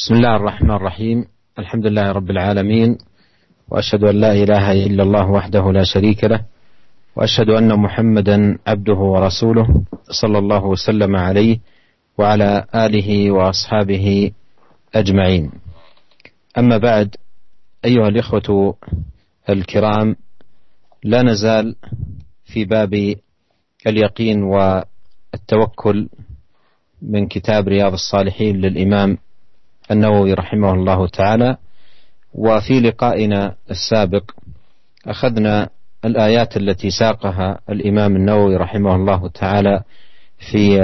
[0.00, 1.24] بسم الله الرحمن الرحيم.
[1.58, 2.98] الحمد لله رب العالمين
[3.68, 6.44] وأشهد أن لا إله إلا الله وحده لا شريك له
[7.16, 9.84] وأشهد أن محمدا عبده ورسوله
[10.20, 11.58] صلى الله وسلم عليه
[12.18, 14.32] وعلى آله وأصحابه
[14.94, 15.52] أجمعين.
[16.58, 17.16] أما بعد
[17.84, 18.76] أيها الإخوة
[19.50, 20.16] الكرام
[21.04, 21.76] لا نزال
[22.44, 23.14] في باب
[23.86, 26.08] اليقين والتوكل
[27.02, 29.18] من كتاب رياض الصالحين للإمام
[29.90, 31.56] النووي رحمه الله تعالى
[32.34, 34.30] وفي لقائنا السابق
[35.06, 35.68] أخذنا
[36.04, 39.82] الآيات التي ساقها الإمام النووي رحمه الله تعالى
[40.50, 40.80] في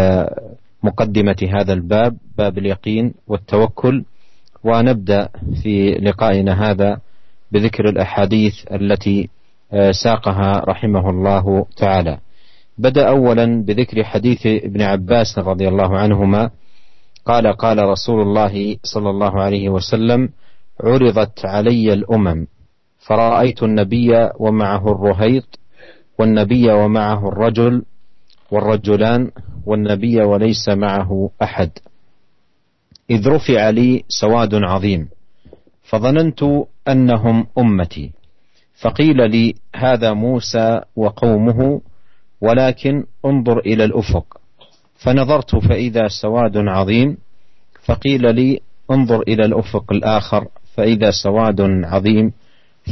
[0.82, 4.04] مقدمة هذا الباب باب اليقين والتوكل
[4.64, 5.28] ونبدأ
[5.62, 6.98] في لقائنا هذا
[7.52, 9.28] بذكر الأحاديث التي
[9.90, 12.18] ساقها رحمه الله تعالى.
[12.78, 16.50] بدأ اولا بذكر حديث ابن عباس رضي الله عنهما
[17.26, 20.28] قال قال رسول الله صلى الله عليه وسلم
[20.80, 22.46] عرضت علي الأمم
[22.98, 25.58] فرأيت النبي ومعه الرهيط
[26.18, 27.82] والنبي ومعه الرجل
[28.50, 29.30] والرجلان
[29.66, 31.70] والنبي وليس معه أحد.
[33.10, 35.08] إذ رفع لي سواد عظيم
[35.82, 36.42] فظننت
[36.88, 38.12] أنهم أمتي.
[38.80, 41.80] فقيل لي هذا موسى وقومه
[42.40, 44.40] ولكن انظر إلى الأفق.
[45.06, 47.16] فنظرت فإذا سواد عظيم
[47.84, 52.32] فقيل لي انظر إلى الأفق الآخر فإذا سواد عظيم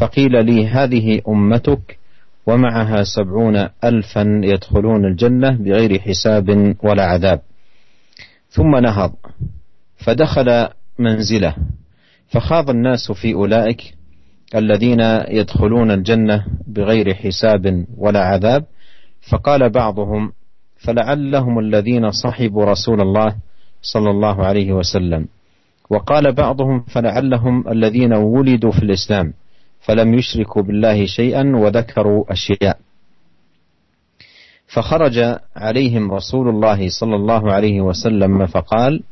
[0.01, 1.99] فقيل لي هذه أمتك
[2.47, 7.41] ومعها سبعون ألفا يدخلون الجنة بغير حساب ولا عذاب.
[8.51, 9.13] ثم نهض
[9.97, 10.69] فدخل
[10.99, 11.55] منزله
[12.29, 13.95] فخاض الناس في أولئك
[14.55, 18.65] الذين يدخلون الجنة بغير حساب ولا عذاب
[19.31, 20.33] فقال بعضهم
[20.85, 23.37] فلعلهم الذين صحبوا رسول الله
[23.83, 25.29] صلى الله عليه وسلم.
[25.91, 29.33] وقال بعضهم فلعلهم الذين ولدوا في الإسلام
[29.81, 32.79] فلم يشركوا بالله شيئا وذكروا أشياء.
[34.67, 39.03] فخرج عليهم رسول الله صلى الله عليه وسلم فقال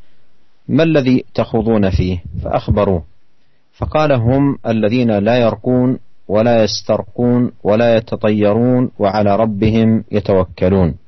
[0.68, 3.04] ما الذي تخوضون فيه؟ فأخبروه.
[3.72, 11.01] فقال هم الذين لا يرقون ولا يسترقون ولا يتطيرون وعلى ربهم يتوكلون.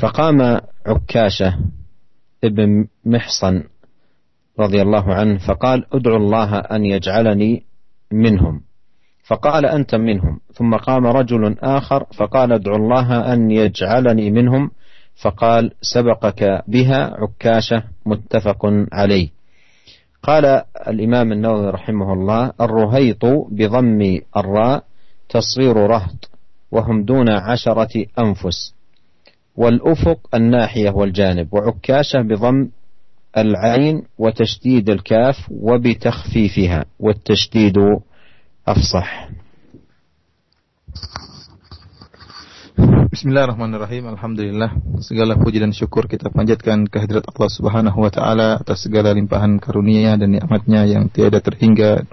[0.00, 1.58] فقام عكاشة
[2.44, 3.62] ابن محصن
[4.60, 7.62] رضي الله عنه فقال ادعو الله أن يجعلني
[8.12, 8.60] منهم.
[9.26, 10.40] فقال أنت منهم.
[10.52, 14.70] ثم قام رجل آخر فقال ادعو الله أن يجعلني منهم.
[15.22, 19.28] فقال سبقك بها عكاشة متفق عليه.
[20.22, 24.84] قال الإمام النووي رحمه الله الرهيط بضم الراء
[25.28, 26.30] تصغير رهط
[26.70, 28.74] وهم دون عشرة أنفس.
[29.55, 32.69] والأفق الناحية والجانب وعكاشة بضم
[33.37, 37.77] العين وتشديد الكاف وبتخفيفها والتشديد
[38.67, 39.29] أفصح
[43.09, 44.05] Bismillahirrahmanirrahim.
[44.15, 44.71] Alhamdulillah.
[45.03, 50.15] Segala puji dan syukur kita panjatkan kehadirat Allah Subhanahu wa taala atas segala limpahan karunia
[50.15, 52.07] dan nikmatnya yang tiada terhingga.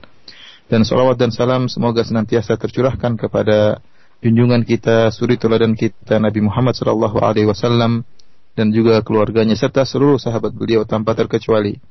[0.67, 3.79] Dan salawat dan salam semoga senantiasa tercurahkan kepada
[4.22, 8.06] junjungan kita, suri teladan kita Nabi Muhammad sallallahu alaihi wasallam
[8.54, 11.82] dan juga keluarganya serta seluruh sahabat beliau tanpa terkecuali.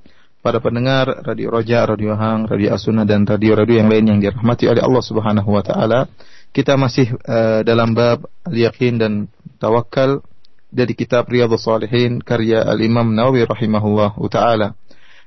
[0.40, 4.80] Para pendengar Radio Roja, Radio Hang, Radio Asuna dan radio-radio yang lain yang dirahmati oleh
[4.80, 6.08] Allah Subhanahu wa taala,
[6.56, 9.28] kita masih uh, dalam bab al-yaqin dan
[9.60, 10.24] tawakal
[10.72, 14.72] dari kitab Riyadhus Shalihin karya Al-Imam Nawawi rahimahullah taala.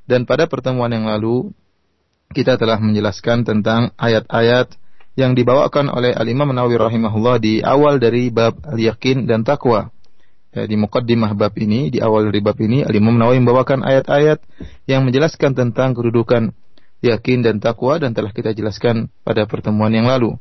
[0.10, 1.54] Dan pada pertemuan yang lalu
[2.34, 4.74] kita telah menjelaskan tentang ayat-ayat
[5.14, 9.94] yang dibawakan oleh Al-Imam Nawawi rahimahullah di awal dari bab al-yakin dan takwa.
[10.54, 14.42] Ya, di mukaddimah bab ini, di awal dari bab ini, Al-Imam Nawawi membawakan ayat-ayat
[14.86, 16.54] yang menjelaskan tentang kedudukan
[17.02, 20.38] yakin dan takwa dan telah kita jelaskan pada pertemuan yang lalu.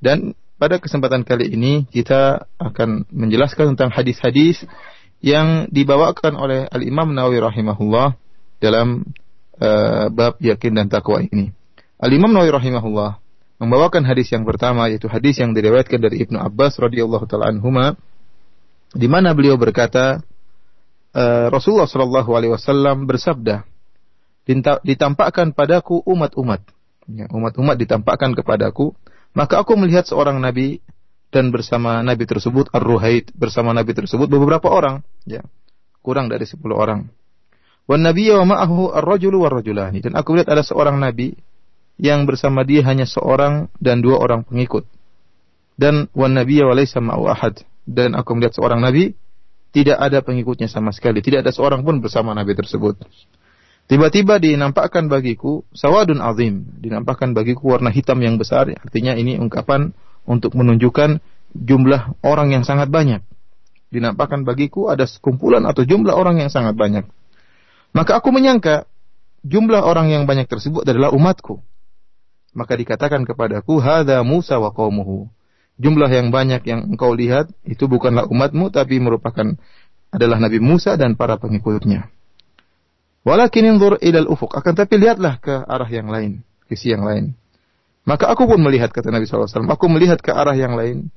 [0.00, 4.62] Dan pada kesempatan kali ini kita akan menjelaskan tentang hadis-hadis
[5.24, 8.16] yang dibawakan oleh Al-Imam Nawawi rahimahullah
[8.60, 9.04] dalam
[9.60, 11.56] uh, bab yakin dan takwa ini.
[11.96, 13.23] Al-Imam Nawawi rahimahullah
[13.64, 17.96] membawakan hadis yang pertama yaitu hadis yang diriwayatkan dari Ibnu Abbas radhiyallahu taala anhuma
[18.94, 20.22] di mana beliau berkata
[21.16, 23.66] uh, Rasulullah sallallahu alaihi wasallam bersabda
[24.84, 26.60] ditampakkan padaku umat-umat.
[27.08, 28.92] Ya, umat-umat ditampakkan kepadaku
[29.34, 30.78] maka aku melihat seorang nabi
[31.34, 35.42] dan bersama nabi tersebut ar-ruhait bersama nabi tersebut beberapa orang ya
[36.04, 37.08] kurang dari 10 orang.
[37.88, 40.04] Wan nabiyya wa ma'ahu ar-rajulu war-rajulani.
[40.04, 41.32] Dan aku lihat ada seorang nabi
[42.00, 44.86] yang bersama dia hanya seorang dan dua orang pengikut.
[45.74, 47.62] Dan wan nabiyya wa laysa ma'u ahad.
[47.84, 49.14] Dan aku melihat seorang nabi
[49.74, 53.02] tidak ada pengikutnya sama sekali, tidak ada seorang pun bersama nabi tersebut.
[53.84, 59.92] Tiba-tiba dinampakkan bagiku sawadun azim, dinampakkan bagiku warna hitam yang besar, artinya ini ungkapan
[60.24, 61.20] untuk menunjukkan
[61.52, 63.20] jumlah orang yang sangat banyak.
[63.92, 67.04] Dinampakkan bagiku ada sekumpulan atau jumlah orang yang sangat banyak.
[67.92, 68.88] Maka aku menyangka
[69.44, 71.60] jumlah orang yang banyak tersebut adalah umatku.
[72.54, 75.26] Maka dikatakan kepadaku, Hada Musa wa qaumuhu.
[75.74, 79.58] Jumlah yang banyak yang engkau lihat itu bukanlah umatmu tapi merupakan
[80.14, 82.14] adalah Nabi Musa dan para pengikutnya.
[83.26, 84.54] Walakin inzur ilal ufuk.
[84.54, 86.46] Akan tapi lihatlah ke arah yang lain.
[86.70, 87.34] Sisi yang lain.
[88.04, 89.64] Maka aku pun melihat, kata Nabi SAW.
[89.66, 91.08] Aku melihat ke arah yang lain.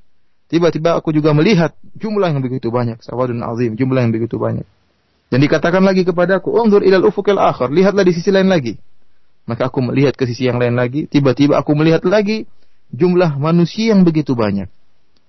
[0.48, 3.04] Tiba-tiba aku juga melihat jumlah yang begitu banyak.
[3.04, 3.76] Sawadun azim.
[3.76, 4.64] Jumlah yang begitu banyak.
[5.28, 7.68] Dan dikatakan lagi kepadaku, Unzur ilal ufuk al akhir.
[7.68, 8.80] Lihatlah di sisi lain lagi.
[9.48, 11.08] Maka aku melihat ke sisi yang lain lagi.
[11.08, 12.44] Tiba-tiba aku melihat lagi
[12.92, 14.68] jumlah manusia yang begitu banyak.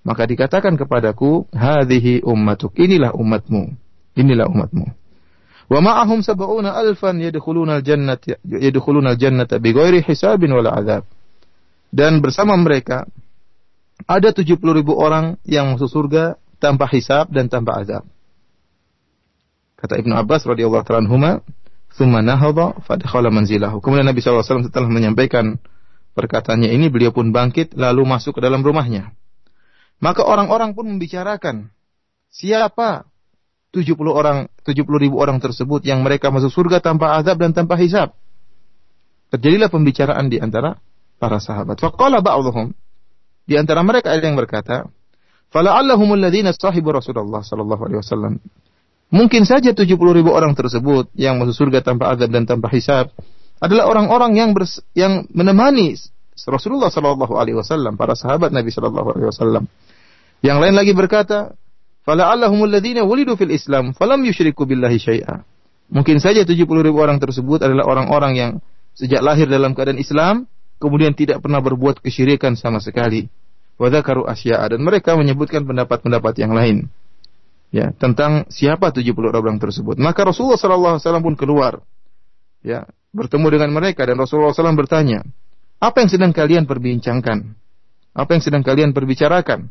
[0.03, 2.75] Maka dikatakan kepadaku, Hadihi ummatuk.
[2.75, 3.79] Inilah umatmu.
[4.19, 4.85] Inilah umatmu.
[5.69, 11.07] Wa ma'ahum sab'una alfan yadkhuluna al-jannata yadkhuluna al-jannata bighairi hisabin wala azab.
[11.93, 13.07] Dan bersama mereka
[14.03, 18.03] ada 70 ribu orang yang masuk surga tanpa hisab dan tanpa azab.
[19.79, 21.39] Kata Ibnu Abbas radhiyallahu anhuma,
[21.93, 25.57] "Tsumma nahadha fadkhala manzilahu." Kemudian Nabi SAW setelah menyampaikan
[26.13, 29.13] perkataannya ini, beliau pun bangkit lalu masuk ke dalam rumahnya.
[29.99, 31.69] Maka orang-orang pun membicarakan,
[32.31, 33.09] siapa
[33.75, 38.17] 70 orang 70 ribu orang tersebut yang mereka masuk surga tanpa azab dan tanpa hisab.
[39.29, 40.81] Terjadilah pembicaraan di antara
[41.21, 41.77] para sahabat.
[41.77, 42.73] Faqala ba'dhum
[43.45, 44.89] di antara mereka ada yang berkata,
[45.53, 48.33] "Fala'allahum alladziina sahibu Rasulullah sallallahu alaihi wasallam."
[49.09, 53.09] Mungkin saja 70 ribu orang tersebut yang masuk surga tanpa azab dan tanpa hisab
[53.57, 55.97] adalah orang-orang yang bers yang menemani
[56.47, 59.63] Rasulullah sallallahu alaihi wasallam, para sahabat Nabi sallallahu alaihi wasallam.
[60.39, 61.51] Yang lain lagi berkata,
[62.07, 65.43] fala'allahum alladziina wulidu fil Islam falam yusyriku billahi syai'a.
[65.89, 68.51] Mungkin saja 70 ribu orang tersebut adalah orang-orang yang
[68.95, 70.47] sejak lahir dalam keadaan Islam
[70.79, 73.27] kemudian tidak pernah berbuat kesyirikan sama sekali.
[73.79, 76.87] Wadakaru asya'a dan mereka menyebutkan pendapat-pendapat yang lain.
[77.69, 80.01] Ya, tentang siapa 70 orang tersebut.
[80.01, 81.73] Maka Rasulullah sallallahu alaihi wasallam pun keluar.
[82.65, 85.25] Ya, bertemu dengan mereka dan Rasulullah SAW bertanya,
[85.81, 87.55] "Apa yang sedang kalian perbincangkan?
[88.13, 89.69] Apa yang sedang kalian perbicarakan?"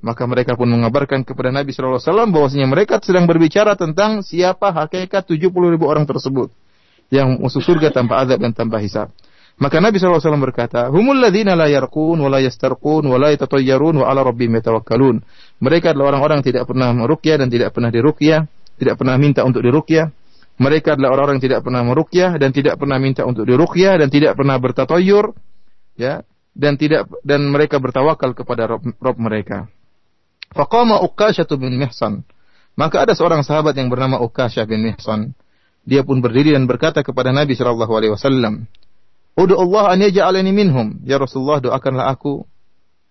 [0.00, 2.00] Maka mereka pun mengabarkan kepada Nabi SAW
[2.32, 6.48] bahwasanya mereka sedang berbicara tentang siapa hakikat 70 ribu orang tersebut
[7.12, 9.12] yang masuk surga tanpa azab dan tanpa hisab.
[9.60, 14.08] Maka Nabi SAW berkata, Humul ladhina la yarqun, wa la yastarqun, wa la yatatayyarun, wa
[14.08, 15.20] ala rabbim yatawakkalun.
[15.60, 18.40] Mereka adalah orang-orang yang tidak pernah merukyah dan tidak pernah dirukyah,
[18.80, 20.08] tidak pernah minta untuk dirukyah.
[20.56, 24.32] Mereka adalah orang-orang yang tidak pernah merukyah dan tidak pernah minta untuk dirukyah dan tidak
[24.32, 25.36] pernah bertatoyur,
[26.00, 26.24] ya,
[26.56, 29.68] dan tidak dan mereka bertawakal kepada Rob, Rob mereka.
[30.56, 32.24] Faqama Uqasyah bin Mihsan.
[32.80, 35.36] Maka ada seorang sahabat yang bernama Uqasyah bin Mihsan.
[35.84, 38.68] Dia pun berdiri dan berkata kepada Nabi sallallahu alaihi wasallam,
[39.38, 42.46] "Udu Allah an yaj'alani minhum." Ya Rasulullah, doakanlah aku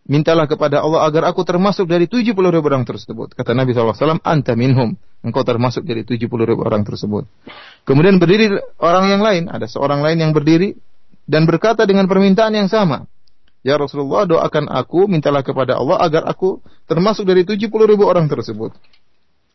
[0.09, 3.37] mintalah kepada Allah agar aku termasuk dari 70 ribu orang tersebut.
[3.37, 4.97] Kata Nabi SAW, anta minhum.
[5.21, 7.29] Engkau termasuk dari 70 ribu orang tersebut.
[7.85, 9.43] Kemudian berdiri orang yang lain.
[9.51, 10.73] Ada seorang lain yang berdiri
[11.29, 13.05] dan berkata dengan permintaan yang sama.
[13.59, 18.71] Ya Rasulullah doakan aku, mintalah kepada Allah agar aku termasuk dari 70 ribu orang tersebut.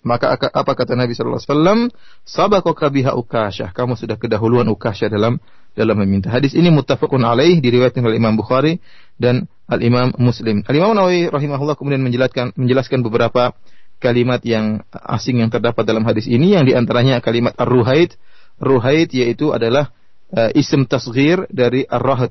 [0.04, 1.80] Maka apa kata Nabi Sallallahu Alaihi Wasallam?
[2.28, 3.72] Sabako biha ukasyah.
[3.72, 5.40] Kamu sudah kedahuluan ukasyah dalam
[5.74, 6.30] dalam meminta.
[6.30, 8.78] Hadis ini muttafaqun alaih diriwayatkan oleh Imam Bukhari
[9.18, 10.62] dan Al Imam Muslim.
[10.66, 13.54] Al Imam Nawawi rahimahullah kemudian menjelaskan menjelaskan beberapa
[13.98, 18.14] kalimat yang asing yang terdapat dalam hadis ini yang di antaranya kalimat ar-ruhaid.
[18.62, 19.90] Ruhaid yaitu adalah
[20.30, 22.30] uh, isim tasghir dari ar-rahad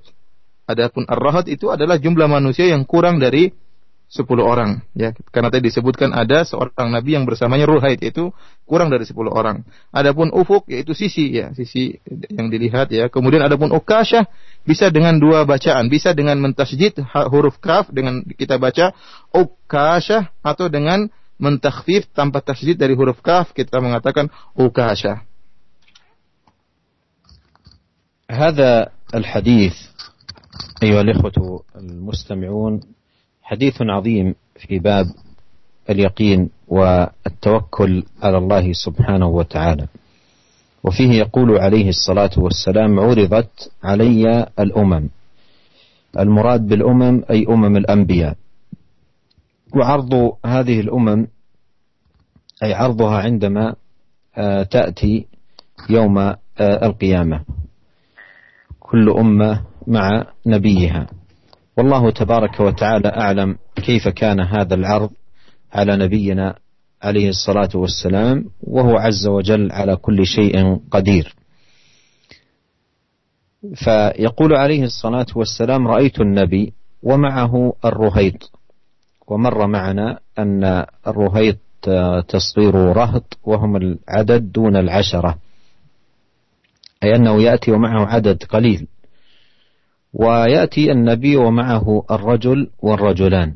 [0.63, 3.51] Adapun ar-rahad itu adalah jumlah manusia yang kurang dari
[4.12, 8.32] 10 orang ya karena tadi disebutkan ada seorang nabi yang bersamanya ruhaid itu
[8.64, 12.00] kurang dari 10 orang adapun ufuk yaitu sisi ya sisi
[12.32, 14.24] yang dilihat ya kemudian adapun ukasyah
[14.64, 16.96] bisa dengan dua bacaan bisa dengan mentasjid
[17.28, 18.96] huruf kaf dengan kita baca
[19.36, 25.28] ukasyah atau dengan mentakhfif tanpa tasjid dari huruf kaf kita mengatakan ukasyah
[28.28, 29.76] هذا الحديث
[30.82, 32.80] أيها الإخوة المستمعون
[33.43, 35.05] حديث عظيم في باب
[35.89, 39.87] اليقين والتوكل على الله سبحانه وتعالى.
[40.83, 45.09] وفيه يقول عليه الصلاة والسلام عرضت علي الأمم.
[46.19, 48.35] المراد بالأمم أي أمم الأنبياء.
[49.75, 51.27] وعرض هذه الأمم
[52.63, 53.75] أي عرضها عندما
[54.37, 55.25] آه، تأتي
[55.89, 57.41] يوم آه، القيامة.
[58.79, 61.07] كل أمة مع نبيها.
[61.77, 65.09] والله تبارك وتعالى أعلم كيف كان هذا العرض
[65.73, 66.55] على نبينا
[67.01, 71.35] عليه الصلاة والسلام وهو عز وجل على كل شيء قدير.
[73.75, 78.51] فيقول عليه الصلاة والسلام رأيت النبي ومعه الرهيط.
[79.27, 81.57] ومر معنا أن الرهيط
[82.27, 85.37] تصغير رهط وهم العدد دون العشرة.
[87.03, 88.87] أي أنه يأتي ومعه عدد قليل.
[90.13, 93.55] ويأتي النبي ومعه الرجل والرجلان.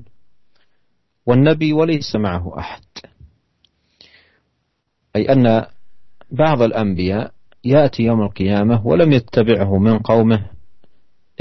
[1.26, 2.84] والنبي وليس معه أحد.
[5.16, 5.66] أي أن
[6.32, 7.32] بعض الأنبياء
[7.64, 10.46] يأتي يوم القيامة ولم يتبعه من قومه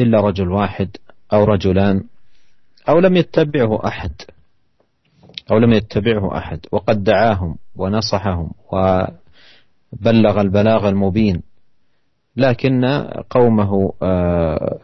[0.00, 0.96] إلا رجل واحد
[1.32, 2.04] أو رجلان
[2.88, 4.12] أو لم يتبعه أحد.
[5.50, 6.61] أو لم يتبعه أحد.
[6.73, 11.42] وقد دعاهم ونصحهم وبلغ البلاغ المبين.
[12.37, 12.85] لكن
[13.30, 14.78] قومه آه،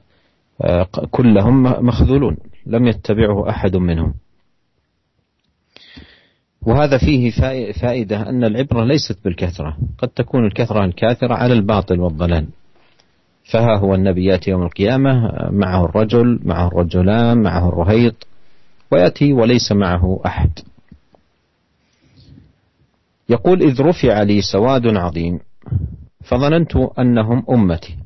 [1.11, 4.14] كلهم مخذولون لم يتبعه أحد منهم.
[6.62, 7.30] وهذا فيه
[7.73, 9.76] فائدة أن العبرة ليست بالكثرة.
[9.99, 12.47] قد تكون الكثرة الكاثرة على الباطل والضلال.
[13.52, 18.26] فها هو النبي يأتي يوم القيامة معه الرجل معه الرجلان معه الرهيط
[18.90, 20.50] ويأتي وليس معه أحد.
[23.28, 25.38] يقول إذ رفع لي سواد عظيم
[26.25, 27.97] فظننت أنهم أمتي.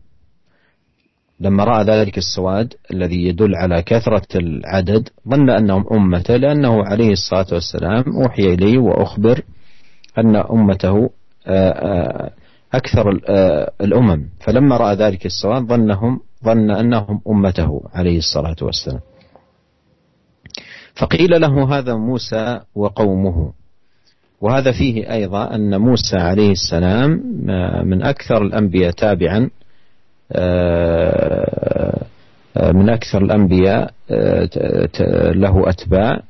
[1.40, 7.47] لما رأى ذلك السواد الذي يدل على كثرة العدد ظن أنهم أمته لأنه عليه الصلاة
[7.52, 9.43] والسلام أوحي إليه وأخبر
[10.19, 11.11] أن أمته
[11.47, 12.31] آه، آه،
[12.75, 14.28] أكثر آه، الأمم.
[14.40, 19.00] فلما رأى ذلك السواد ظنهم ظن أنهم أمته عليه الصلاة والسلام.
[20.95, 23.52] فقيل له هذا موسى وقومه.
[24.40, 27.11] وهذا فيه أيضا أن موسى عليه السلام
[27.85, 29.50] من أكثر الأنبياء تابعا
[32.73, 36.21] من أكثر الأنبياء آه، له أتباع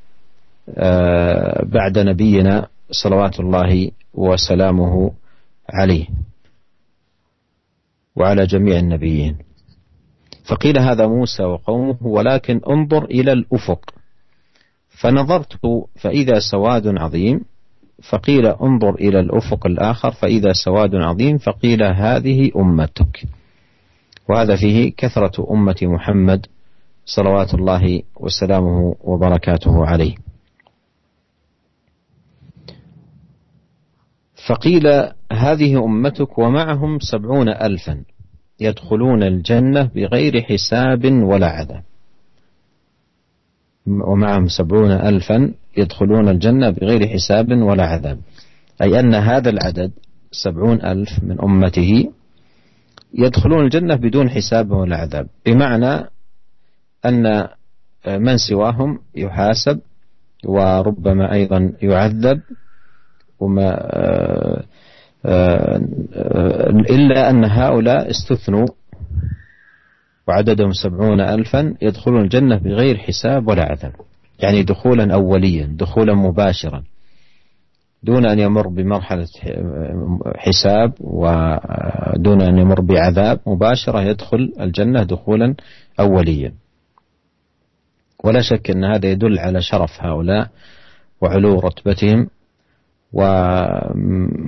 [1.62, 5.12] بعد نبينا صلوات الله وسلامه
[5.71, 6.07] عليه
[8.17, 9.38] وعلى جميع النبيين.
[10.45, 13.91] فقيل هذا موسى وقومه ولكن انظر إلى الأفق.
[14.88, 15.57] فنظرت
[15.97, 17.41] فإذا سواد عظيم
[18.03, 23.25] فقيل انظر إلى الأفق الآخر فإذا سواد عظيم فقيل هذه أمتك.
[24.28, 26.47] وهذا فيه كثرة أمة محمد
[27.04, 30.14] صلوات الله وسلامه وبركاته عليه.
[34.49, 34.87] فقيل
[35.33, 38.04] هذه أمتك ومعهم سبعون ألفا
[38.61, 41.83] يدخلون الجنة بغير حساب ولا عذاب.
[43.87, 48.18] ومعهم سبعون ألفا يدخلون الجنة بغير حساب ولا عذاب.
[48.83, 49.92] أي أن هذا العدد
[50.33, 52.12] سبعون ألف من أمته
[53.18, 55.26] يدخلون الجنة بدون حساب ولا عذاب.
[55.46, 56.04] بمعنى
[57.06, 57.49] أن
[58.06, 59.80] من سواهم يحاسب
[60.44, 62.40] وربما أيضا يعذب
[63.40, 63.76] وما
[66.90, 68.66] إلا أن هؤلاء استثنوا
[70.28, 73.92] وعددهم سبعون ألفا يدخلون الجنة بغير حساب ولا عذاب.
[74.38, 76.82] يعني دخولا أوليا دخولا مباشرا.
[78.07, 79.29] دون أن يمر بمرحلة
[80.37, 85.55] حساب ودون أن يمر بعذاب مباشرة يدخل الجنة دخولا
[86.01, 86.53] أوليا.
[88.25, 90.49] ولا شك أن هذا يدل على شرف هؤلاء
[91.21, 92.29] وعلو رتبتهم
[93.13, 94.41] وعظيم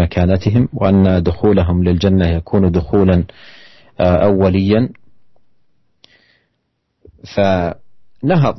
[0.00, 3.24] مكانتهم وأن دخولهم للجنة يكون دخولا
[4.00, 4.88] أوليا.
[7.36, 8.54] فنهض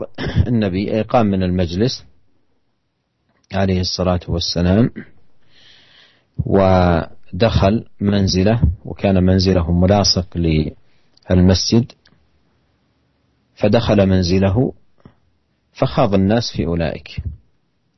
[0.47, 2.05] النبي قام من المجلس
[3.53, 4.89] عليه الصلاة والسلام
[6.45, 11.91] ودخل منزله وكان منزله ملاصق للمسجد
[13.55, 14.73] فدخل منزله
[15.73, 17.21] فخاض الناس في أولئك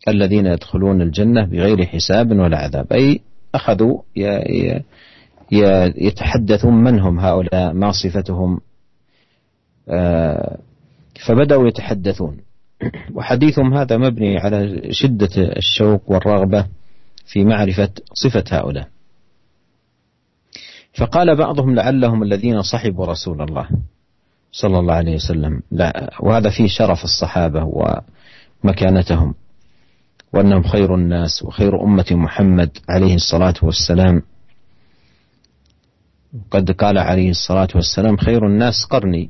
[0.07, 2.93] الذين يدخلون الجنة بغير حساب ولا عذاب.
[2.93, 3.21] أي
[3.55, 4.01] أخذوا
[5.97, 8.59] يتحدثون من هم هؤلاء ما صفتهم
[9.89, 10.57] آه،
[11.25, 12.37] فبدأوا يتحدثون.
[13.15, 16.65] وحديثهم هذا مبني على شدة الشوق والرغبة
[17.25, 18.87] في معرفة صفة هؤلاء.
[20.93, 23.69] فقال بعضهم لعلهم الذين صحبوا رسول الله
[24.51, 25.61] صلى الله عليه وسلم.
[25.71, 27.63] لا وهذا فيه شرف الصحابة
[28.63, 29.35] ومكانتهم
[30.33, 34.21] وأنهم خير الناس وخير أمة محمد عليه الصلاة والسلام.
[36.51, 39.29] قد قال عليه الصلاة والسلام خير الناس قرني.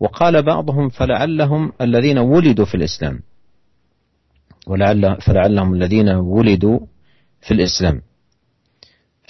[0.00, 3.20] وقال بعضهم فلعلهم الذين ولدوا في الإسلام.
[4.66, 6.80] ولعل فلعلهم الذين ولدوا
[7.40, 8.02] في الإسلام.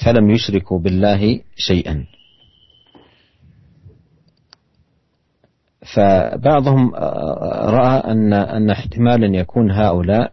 [0.05, 2.07] فلم يشركوا بالله شيئا.
[5.95, 6.95] فبعضهم
[7.75, 10.33] رأى أن أن احتمالا يكون هؤلاء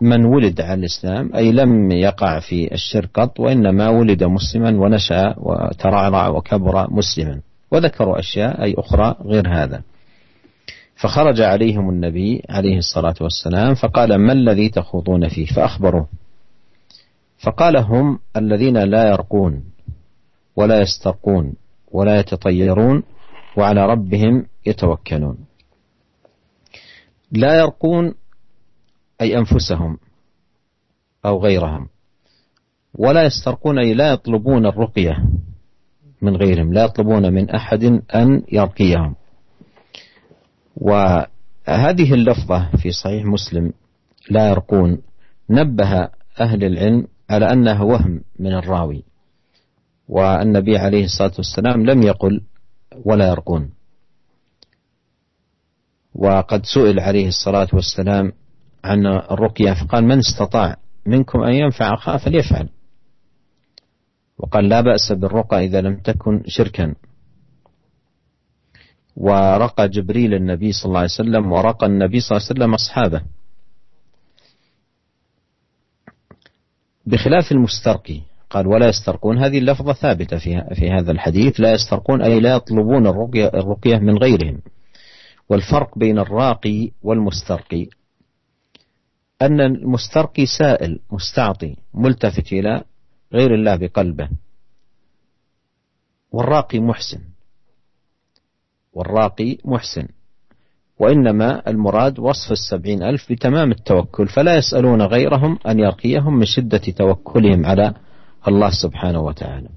[0.00, 6.28] من ولد على الإسلام أي لم يقع في الشرك قط وإنما ولد مسلما ونشأ وترعرع
[6.28, 7.40] وكبر مسلما.
[7.70, 9.82] وذكروا أشياء أي أخرى غير هذا.
[10.96, 16.08] فخرج عليهم النبي عليه الصلاة والسلام فقال ما الذي تخوضون فيه؟ فأخبروه.
[17.38, 19.64] فقال هم الذين لا يرقون
[20.56, 21.54] ولا يسترقون
[21.92, 23.02] ولا يتطيرون
[23.56, 25.38] وعلى ربهم يتوكلون.
[27.32, 28.14] لا يرقون
[29.20, 29.98] أي أنفسهم
[31.24, 31.88] أو غيرهم.
[32.94, 35.24] ولا يسترقون أي لا يطلبون الرقية.
[36.22, 36.72] من غيرهم.
[36.72, 37.84] لا يطلبون من أحد
[38.14, 39.14] أن يرقيهم.
[40.76, 43.72] وهذه اللفظة في صحيح مسلم
[44.30, 45.02] لا يرقون.
[45.50, 46.08] نبه
[46.40, 49.04] أهل العلم على أنها وهم من الراوي
[50.08, 52.40] والنبي عليه الصلاة والسلام لم يقل
[53.04, 53.70] ولا يرقون.
[56.14, 58.32] وقد سئل عليه الصلاة والسلام
[58.84, 62.68] عن الرقية فقال من استطاع منكم أن ينفع أخاه فليفعل.
[64.40, 66.94] وقال لا بأس بالرقى إذا لم تكن شركا.
[69.16, 73.22] ورقى جبريل النبي صلى الله عليه وسلم ورقى النبي صلى الله عليه وسلم أصحابه.
[77.06, 78.20] بخلاف المسترقي
[78.50, 83.06] قال ولا يسترقون هذه اللفظة ثابتة في في هذا الحديث لا يسترقون أي لا يطلبون
[83.06, 84.60] الرقية, الرقية من غيرهم.
[85.48, 87.86] والفرق بين الراقي والمسترقي
[89.42, 92.84] أن المسترقي سائل مستعطي ملتفت إلى
[93.32, 94.28] غير الله بقلبه.
[96.32, 97.20] والراقي محسن.
[98.92, 100.08] والراقي محسن.
[100.98, 107.66] وإنما المراد وصف السبعين ألف بتمام التوكل فلا يسألون غيرهم أن يرقيهم من شدة توكلهم
[107.66, 107.94] على
[108.48, 109.68] الله سبحانه وتعالى.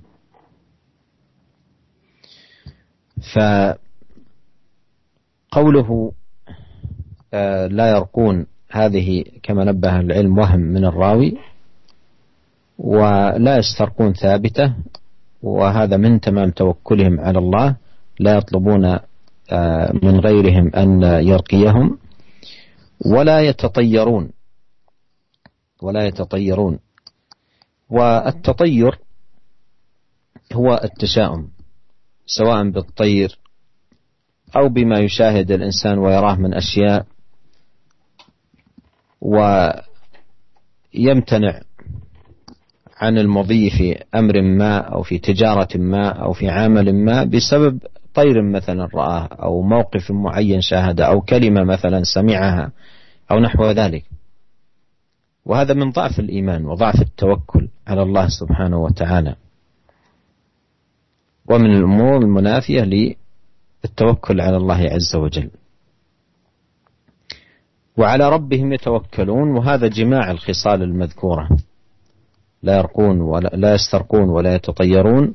[5.53, 6.11] فقوله
[7.33, 11.37] آه، لا يرقون هذه كما نبه العلم وهم من الراوي
[12.77, 14.73] ولا يسترقون ثابتة
[15.41, 17.75] وهذا من تمام توكلهم على الله
[18.19, 18.99] لا يطلبون
[19.51, 21.97] آه، من غيرهم أن يرقيهم
[23.05, 24.31] ولا يتطيرون
[25.81, 26.79] ولا يتطيرون.
[27.89, 28.99] والتطير
[30.53, 31.49] هو التشاؤم
[32.25, 33.39] سواء بالطير
[34.55, 37.05] أو بما يشاهد الإنسان ويراه من أشياء
[40.93, 41.61] ويمتنع
[43.03, 47.79] عن المضي في أمر ما أو في تجارة ما أو في عمل ما بسبب
[48.13, 52.71] طير مثلا رآه أو موقف معين شاهده أو كلمة مثلا سمعها
[53.31, 54.03] أو نحو ذلك.
[55.45, 59.35] وهذا من ضعف الإيمان وضعف التوكل على الله سبحانه وتعالى.
[61.49, 63.15] ومن الأمور المنافية
[63.83, 65.49] للتوكل على الله عز وجل.
[67.97, 71.49] وعلى ربهم يتوكلون وهذا جماع الخصال المذكورة.
[72.63, 75.33] لا يرقون ولا لا يسترقون ولا يتطيرون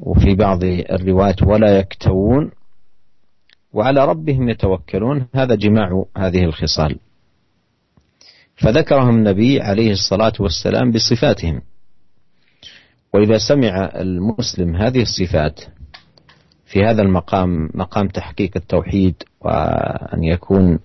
[0.00, 2.50] وفي بعض الروايات ولا يكتوون
[3.72, 6.98] وعلى ربهم يتوكلون هذا جماع هذه الخصال.
[8.56, 11.60] فذكرهم النبي عليه الصلاة والسلام بصفاتهم.
[13.14, 15.60] وإذا سمع المسلم هذه الصفات
[16.66, 20.78] في هذا المقام مقام تحقيق التوحيد وأن يكون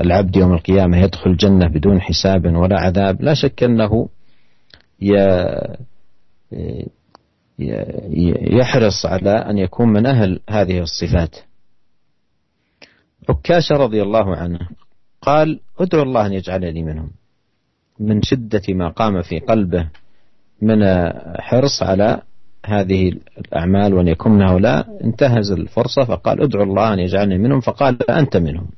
[0.00, 4.08] العبد يوم القيامة يدخل الجنة بدون حساب ولا عذاب لا شك أنه
[8.58, 11.36] يحرص على أن يكون من أهل هذه الصفات.
[13.28, 14.58] عكاشة رضي الله عنه
[15.22, 17.10] قال ادعو الله أن يجعلني منهم.
[18.00, 19.88] من شدة ما قام في قلبه
[20.62, 20.84] من
[21.40, 22.22] حرص على
[22.66, 27.60] هذه الأعمال وأن يكون من هؤلاء انتهز الفرصة فقال ادعو الله أن يجعلني منهم.
[27.60, 28.68] فقال أنت منهم.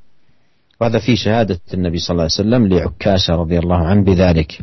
[0.80, 4.60] وهذا في شهادة النبي صلى الله عليه وسلم لعكاشة رضي الله عنه بذلك.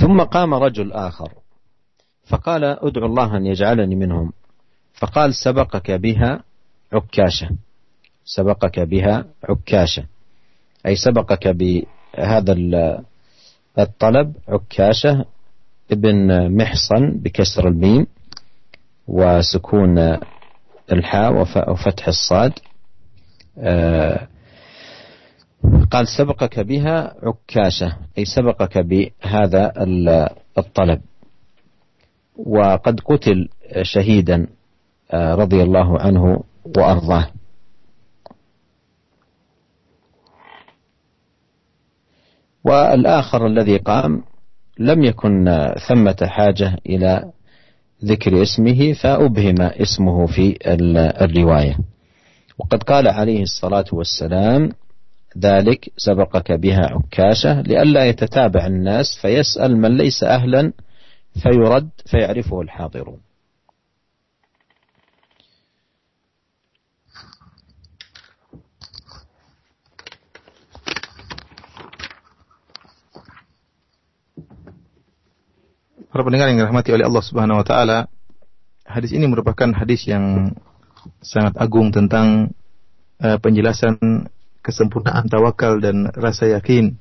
[0.00, 1.32] ثم قام رجل آخر.
[2.24, 4.32] فقال ادعو الله أن يجعلني منهم.
[4.94, 6.42] فقال سبقك بها
[6.92, 7.50] عكاشة.
[8.24, 10.04] سبقك بها عكاشة.
[10.86, 12.52] أي سبقك بهذا
[13.78, 15.24] الطلب عكاشة
[15.92, 18.06] ابن محصن بكسر الميم
[19.08, 20.18] وسكون
[20.92, 21.32] الحاء
[21.70, 22.52] وفتح الصاد.
[23.58, 24.28] آه،
[25.90, 29.72] قال سبقك بها عكاشة أي سبقك بهذا
[30.58, 31.00] الطلب.
[32.36, 33.48] وقد قتل
[33.82, 34.46] شهيدا
[35.10, 36.44] آه، رضي الله عنه
[36.76, 37.26] وأرضاه.
[42.64, 44.22] والآخر الذي قام
[44.78, 47.32] لم يكن ثمة حاجة إلى
[48.04, 50.58] ذكر اسمه فأبهم اسمه في
[51.24, 51.78] الرواية.
[52.58, 54.72] وقد قال عليه الصلاة والسلام
[55.38, 60.72] ذلك سبقك بها عكاشة لئلا يتتابع الناس فيسأل من ليس أهلا
[61.42, 63.20] فيرد فيعرفه الحاضرون
[76.12, 77.98] Para pendengar yang dirahmati oleh Allah Subhanahu wa taala,
[78.84, 80.52] hadis ini merupakan hadis yang
[81.24, 82.52] sangat agung tentang
[83.16, 84.28] uh, penjelasan
[84.62, 86.96] kesempurnaan tawakal dan rasa yakin.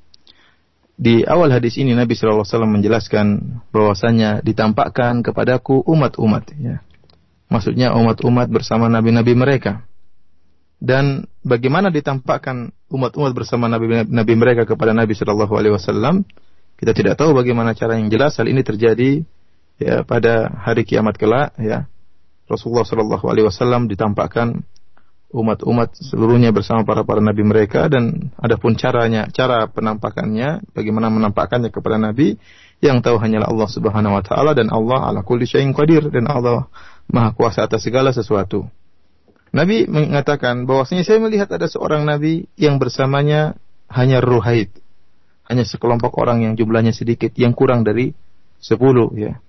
[1.02, 6.84] Di awal hadis ini Nabi SAW menjelaskan bahwasanya ditampakkan kepadaku umat-umat ya.
[7.50, 9.84] Maksudnya umat-umat bersama nabi-nabi mereka.
[10.82, 16.26] Dan bagaimana ditampakkan umat-umat bersama nabi-nabi mereka kepada Nabi Shallallahu alaihi wasallam?
[16.80, 19.22] Kita tidak tahu bagaimana cara yang jelas hal ini terjadi
[19.78, 21.86] ya pada hari kiamat kelak ya.
[22.50, 24.66] Rasulullah Shallallahu alaihi wasallam ditampakkan
[25.32, 31.96] umat-umat seluruhnya bersama para para nabi mereka dan adapun caranya, cara penampakannya, bagaimana menampakkannya kepada
[31.96, 32.36] nabi
[32.84, 36.68] yang tahu hanyalah Allah Subhanahu wa taala dan Allah ala kulli syai'in qadir dan Allah
[37.12, 38.68] Maha kuasa atas segala sesuatu.
[39.52, 43.60] Nabi mengatakan bahwasanya saya melihat ada seorang nabi yang bersamanya
[43.92, 44.72] hanya ruhaid,
[45.52, 48.16] hanya sekelompok orang yang jumlahnya sedikit, yang kurang dari
[48.64, 49.44] sepuluh ya.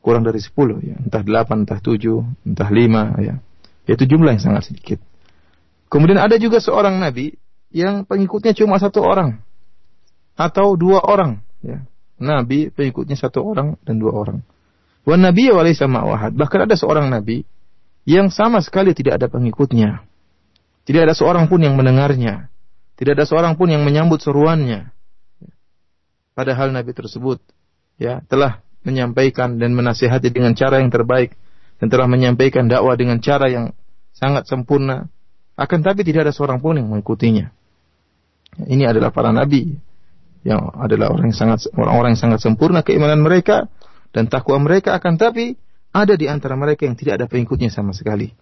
[0.00, 3.36] Kurang dari sepuluh ya, entah delapan, entah tujuh, entah lima ya.
[3.86, 4.98] Itu jumlah yang sangat sedikit.
[5.86, 7.38] Kemudian ada juga seorang nabi
[7.70, 9.38] yang pengikutnya cuma satu orang
[10.34, 11.86] atau dua orang ya.
[12.16, 14.38] Nabi pengikutnya satu orang dan dua orang.
[15.06, 15.46] Wan nabi
[15.78, 16.34] sama wahad.
[16.34, 17.46] Bahkan ada seorang nabi
[18.08, 20.02] yang sama sekali tidak ada pengikutnya.
[20.86, 22.46] Tidak ada seorang pun yang mendengarnya.
[22.96, 24.94] Tidak ada seorang pun yang menyambut seruannya.
[26.32, 27.42] Padahal Nabi tersebut
[27.98, 31.34] ya telah menyampaikan dan menasihati dengan cara yang terbaik
[31.80, 33.76] dan telah menyampaikan dakwah dengan cara yang
[34.16, 35.08] sangat sempurna.
[35.56, 37.48] Akan tapi tidak ada seorang pun yang mengikutinya.
[38.56, 39.76] Ini adalah para nabi
[40.44, 43.68] yang adalah orang yang sangat orang-orang yang sangat sempurna keimanan mereka
[44.12, 45.56] dan takwa mereka akan tapi
[45.92, 48.32] ada di antara mereka yang tidak ada pengikutnya sama sekali.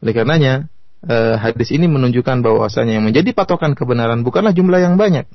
[0.00, 0.68] Oleh karenanya
[1.04, 5.28] eh, hadis ini menunjukkan bahwasanya yang menjadi patokan kebenaran bukanlah jumlah yang banyak,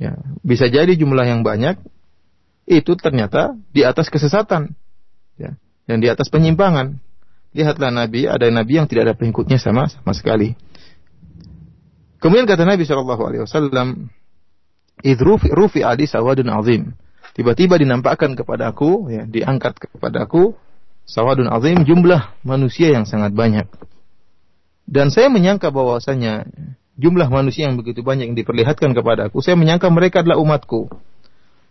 [0.00, 1.76] Ya, bisa jadi jumlah yang banyak
[2.64, 4.72] itu ternyata di atas kesesatan,
[5.36, 7.02] ya, dan di atas penyimpangan.
[7.50, 10.54] Lihatlah Nabi, ada Nabi yang tidak ada pengikutnya sama sama sekali.
[12.22, 14.06] Kemudian kata Nabi Shallallahu Alaihi Wasallam,
[15.02, 16.94] idrufi rufi adi sawadun azim.
[17.34, 20.54] Tiba-tiba dinampakkan kepadaku, ya, diangkat kepadaku
[21.10, 23.66] sawadun azim jumlah manusia yang sangat banyak.
[24.86, 26.46] Dan saya menyangka bahwasanya
[26.94, 30.86] jumlah manusia yang begitu banyak yang diperlihatkan kepada aku, saya menyangka mereka adalah umatku.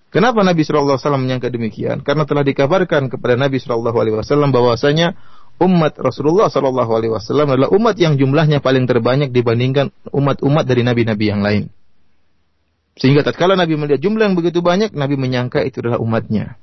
[0.09, 2.01] Kenapa Nabi Shallallahu Alaihi Wasallam menyangka demikian?
[2.01, 5.13] Karena telah dikabarkan kepada Nabi Shallallahu Alaihi Wasallam bahwasanya
[5.61, 11.25] umat Rasulullah Shallallahu Alaihi Wasallam adalah umat yang jumlahnya paling terbanyak dibandingkan umat-umat dari nabi-nabi
[11.29, 11.69] yang lain.
[12.99, 16.59] Sehingga tatkala Nabi melihat jumlah yang begitu banyak, Nabi menyangka itu adalah umatnya.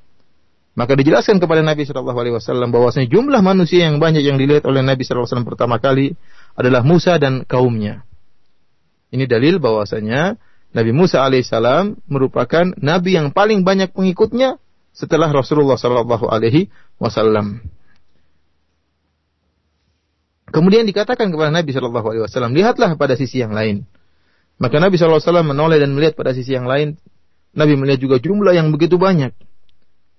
[0.77, 4.85] Maka dijelaskan kepada Nabi Shallallahu Alaihi Wasallam bahwasanya jumlah manusia yang banyak yang dilihat oleh
[4.85, 6.13] Nabi Shallallahu Alaihi Wasallam pertama kali
[6.53, 8.05] adalah Musa dan kaumnya.
[9.09, 10.37] Ini dalil bahwasanya
[10.75, 14.59] Nabi Musa alaihissalam merupakan nabi yang paling banyak pengikutnya
[14.91, 17.63] setelah Rasulullah sallallahu alaihi wasallam.
[20.47, 23.83] Kemudian dikatakan kepada Nabi Shallallahu Alaihi Wasallam, lihatlah pada sisi yang lain.
[24.57, 26.95] Maka Nabi Shallallahu Alaihi Wasallam menoleh dan melihat pada sisi yang lain.
[27.51, 29.35] Nabi melihat juga jumlah yang begitu banyak.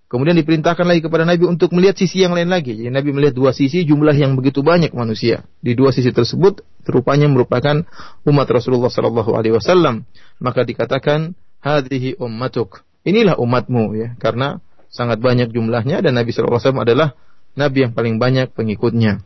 [0.09, 2.73] Kemudian diperintahkan lagi kepada Nabi untuk melihat sisi yang lain lagi.
[2.73, 5.44] Jadi Nabi melihat dua sisi jumlah yang begitu banyak manusia.
[5.61, 7.85] Di dua sisi tersebut rupanya merupakan
[8.25, 10.09] umat Rasulullah Sallallahu Alaihi Wasallam.
[10.40, 12.88] Maka dikatakan hadhihi ummatuk.
[13.05, 17.09] Inilah umatmu ya karena sangat banyak jumlahnya dan Nabi Sallallahu Alaihi Wasallam adalah
[17.53, 19.21] Nabi yang paling banyak pengikutnya.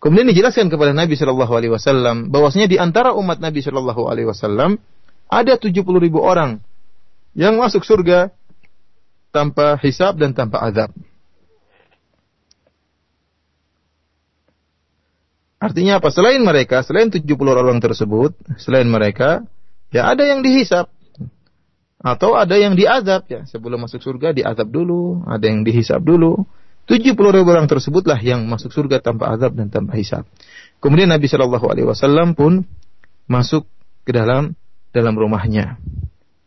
[0.00, 4.80] Kemudian dijelaskan kepada Nabi Shallallahu Alaihi Wasallam bahwasanya di antara umat Nabi Shallallahu Alaihi Wasallam
[5.28, 6.64] ada 70 ribu orang
[7.36, 8.32] yang masuk surga
[9.30, 10.90] tanpa hisab dan tanpa azab.
[15.60, 16.08] Artinya apa?
[16.08, 19.44] Selain mereka, selain 70 orang tersebut, selain mereka,
[19.92, 20.88] ya ada yang dihisap.
[22.00, 23.44] Atau ada yang diazab ya.
[23.44, 26.48] Sebelum masuk surga diazab dulu, ada yang dihisap dulu.
[26.88, 30.24] 70 ribu orang tersebutlah yang masuk surga tanpa azab dan tanpa hisap.
[30.80, 32.64] Kemudian Nabi Shallallahu Alaihi Wasallam pun
[33.28, 33.68] masuk
[34.08, 34.56] ke dalam
[34.90, 35.78] dalam rumahnya,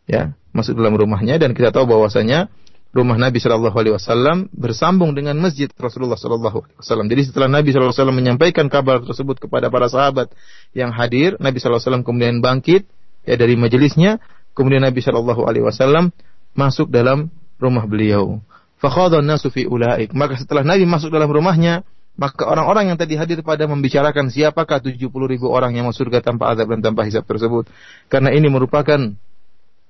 [0.04, 2.52] ya masuk dalam rumahnya dan kita tahu bahwasanya
[2.94, 7.06] rumah Nabi Shallallahu Alaihi Wasallam bersambung dengan masjid Rasulullah Shallallahu Alaihi Wasallam.
[7.10, 10.30] Jadi setelah Nabi Shallallahu Alaihi Wasallam menyampaikan kabar tersebut kepada para sahabat
[10.72, 12.86] yang hadir, Nabi Shallallahu Alaihi Wasallam kemudian bangkit
[13.26, 14.22] ya dari majelisnya,
[14.54, 16.14] kemudian Nabi Shallallahu Alaihi Wasallam
[16.54, 18.38] masuk dalam rumah beliau.
[18.78, 20.14] Fakhadha nasu fi ulaik.
[20.14, 21.82] Maka setelah Nabi masuk dalam rumahnya,
[22.14, 26.54] Maka orang-orang yang tadi hadir pada membicarakan siapakah 70 ribu orang yang masuk surga tanpa
[26.54, 27.66] azab dan tanpa hisab tersebut.
[28.06, 29.18] Karena ini merupakan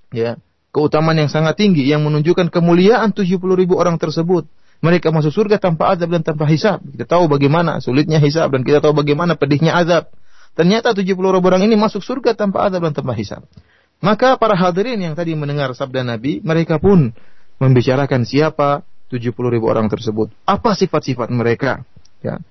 [0.09, 0.41] ya
[0.75, 4.51] keutamaan yang sangat tinggi yang menunjukkan kemuliaan 70 ribu orang tersebut.
[4.83, 6.83] Mereka masuk surga tanpa azab dan tanpa hisab.
[6.83, 10.11] Kita tahu bagaimana sulitnya hisab dan kita tahu bagaimana pedihnya azab.
[10.59, 13.47] Ternyata 70 ribu orang ini masuk surga tanpa azab dan tanpa hisab.
[14.03, 17.15] Maka para hadirin yang tadi mendengar sabda Nabi, mereka pun
[17.63, 20.35] membicarakan siapa 70 ribu orang tersebut.
[20.45, 21.87] Apa sifat-sifat mereka?
[22.21, 22.43] Ya.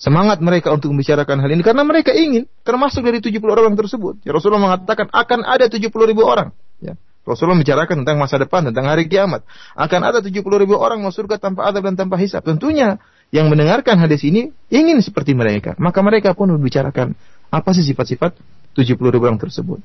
[0.00, 4.22] Semangat mereka untuk membicarakan hal ini karena mereka ingin termasuk dari 70 orang tersebut.
[4.24, 6.50] Ya, Rasulullah mengatakan akan ada 70 ribu orang.
[6.80, 6.96] Ya.
[7.22, 9.46] Rasulullah membicarakan tentang masa depan, tentang hari kiamat.
[9.78, 12.42] Akan ada 70 ribu orang masuk surga tanpa adab dan tanpa hisab.
[12.42, 12.98] Tentunya
[13.30, 15.78] yang mendengarkan hadis ini ingin seperti mereka.
[15.78, 17.14] Maka mereka pun membicarakan
[17.54, 18.34] apa sih sifat-sifat
[18.74, 19.78] 70 ribu orang tersebut.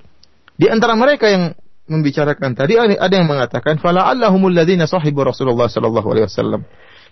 [0.57, 1.53] Di antara mereka yang
[1.87, 6.65] membicarakan tadi ada yang mengatakan fala allahumul ladzina sahibu Rasulullah sallallahu alaihi wasallam.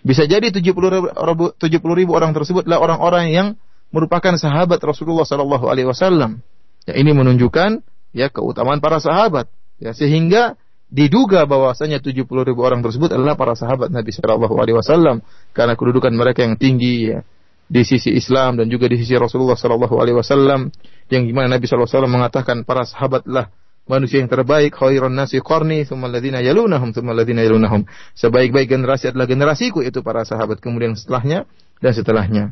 [0.04, 3.48] Bisa jadi 70 ribu, 70 ribu orang tersebutlah orang-orang yang
[3.94, 6.42] merupakan sahabat Rasulullah Sallallahu Alaihi Wasallam.
[6.86, 7.82] Ya, ini menunjukkan
[8.14, 9.50] ya keutamaan para sahabat.
[9.76, 15.20] Ya, sehingga diduga bahwasanya 70 ribu orang tersebut adalah para sahabat Nabi Shallallahu Alaihi Wasallam.
[15.52, 17.20] Karena kedudukan mereka yang tinggi ya
[17.66, 20.70] di sisi Islam dan juga di sisi Rasulullah Shallallahu Alaihi Wasallam
[21.10, 23.50] yang gimana Nabi Shallallahu Alaihi Wasallam mengatakan para sahabatlah
[23.86, 27.86] manusia yang terbaik khairun nasi qarni thumma alladziina yalunahum thumma alladziina yalunahum.
[28.18, 30.62] Sebaik-baik generasi adalah generasiku itu para sahabat.
[30.62, 31.46] Kemudian setelahnya
[31.82, 32.44] dan setelahnya.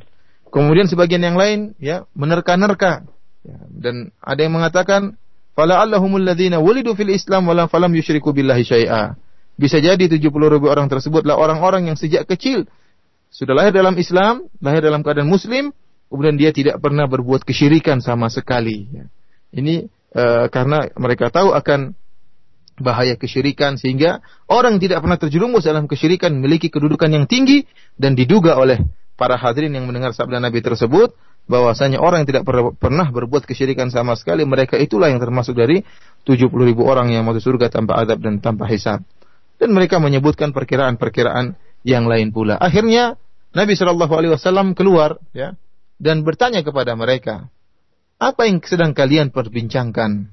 [0.51, 3.07] Kemudian sebagian yang lain ya menerka-nerka.
[3.45, 5.21] Ya, dan ada yang mengatakan
[5.55, 9.15] fala allahumul ladzina wulidu fil islam wala falam yusyriku billahi syai'a.
[9.55, 12.67] Bisa jadi 70 ribu orang tersebutlah orang-orang yang sejak kecil
[13.31, 15.71] sudah lahir dalam Islam lahir dalam keadaan muslim
[16.11, 18.91] kemudian dia tidak pernah berbuat kesyirikan sama sekali.
[19.55, 21.91] Ini Eh, karena mereka tahu akan
[22.79, 27.67] bahaya kesyirikan sehingga orang tidak pernah terjerumus dalam kesyirikan memiliki kedudukan yang tinggi
[27.99, 28.79] dan diduga oleh
[29.19, 32.45] para hadirin yang mendengar sabda Nabi tersebut bahwasanya orang yang tidak
[32.81, 35.85] pernah berbuat kesyirikan sama sekali mereka itulah yang termasuk dari
[36.25, 39.05] 70 ribu orang yang masuk surga tanpa adab dan tanpa hisab
[39.61, 43.21] dan mereka menyebutkan perkiraan-perkiraan yang lain pula akhirnya
[43.53, 45.53] Nabi Shallallahu Alaihi Wasallam keluar ya
[46.01, 47.53] dan bertanya kepada mereka
[48.25, 50.31] apa yang sedang kalian perbincangkan?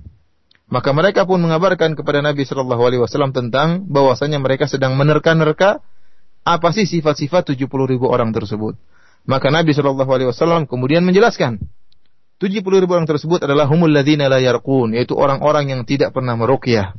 [0.72, 5.84] Maka mereka pun mengabarkan kepada Nabi Shallallahu Alaihi Wasallam tentang bahwasanya mereka sedang menerka-nerka
[6.48, 8.80] apa sih sifat-sifat 70 ribu orang tersebut.
[9.26, 11.62] Maka Nabi Shallallahu Alaihi Wasallam kemudian menjelaskan
[12.42, 16.98] 70 ribu orang tersebut adalah humul ladzina la yaitu orang-orang yang tidak pernah meruqyah.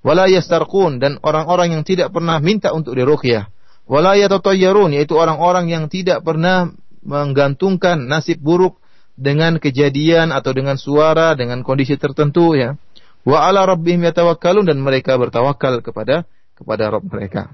[0.00, 3.52] Wala yastarqun dan orang-orang yang tidak pernah minta untuk diruqyah.
[3.84, 6.72] Wala yaitu orang-orang yang tidak pernah
[7.04, 8.80] menggantungkan nasib buruk
[9.18, 12.80] dengan kejadian atau dengan suara dengan kondisi tertentu ya.
[13.28, 16.24] Wa ala rabbihim yatawakkalun dan mereka bertawakal kepada
[16.56, 17.52] kepada Rabb mereka.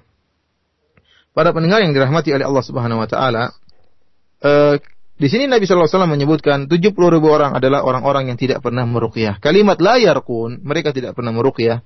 [1.35, 3.50] Para pendengar yang dirahmati oleh Allah Subhanahu wa taala,
[4.44, 4.76] eh,
[5.14, 9.40] di sini Nabi wasallam menyebutkan 70 ribu orang adalah orang-orang yang tidak pernah meruqyah.
[9.40, 11.80] Kalimat la yarqun, mereka tidak pernah meruqyah.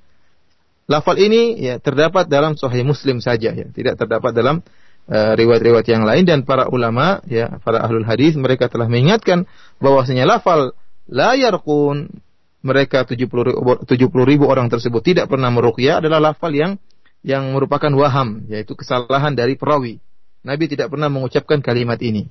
[0.89, 4.65] Lafal ini ya terdapat dalam Sahih Muslim saja ya, tidak terdapat dalam
[5.09, 9.49] Eh, riwayat-riwayat yang lain dan para ulama ya para ahlul hadis mereka telah mengingatkan
[9.81, 10.77] bahwasanya lafal
[11.09, 12.13] la yarqun
[12.61, 13.57] mereka 70 ribu,
[13.89, 16.77] 70 ribu orang tersebut tidak pernah meruqyah adalah lafal yang
[17.25, 19.97] yang merupakan waham yaitu kesalahan dari perawi.
[20.45, 22.29] Nabi tidak pernah mengucapkan kalimat ini.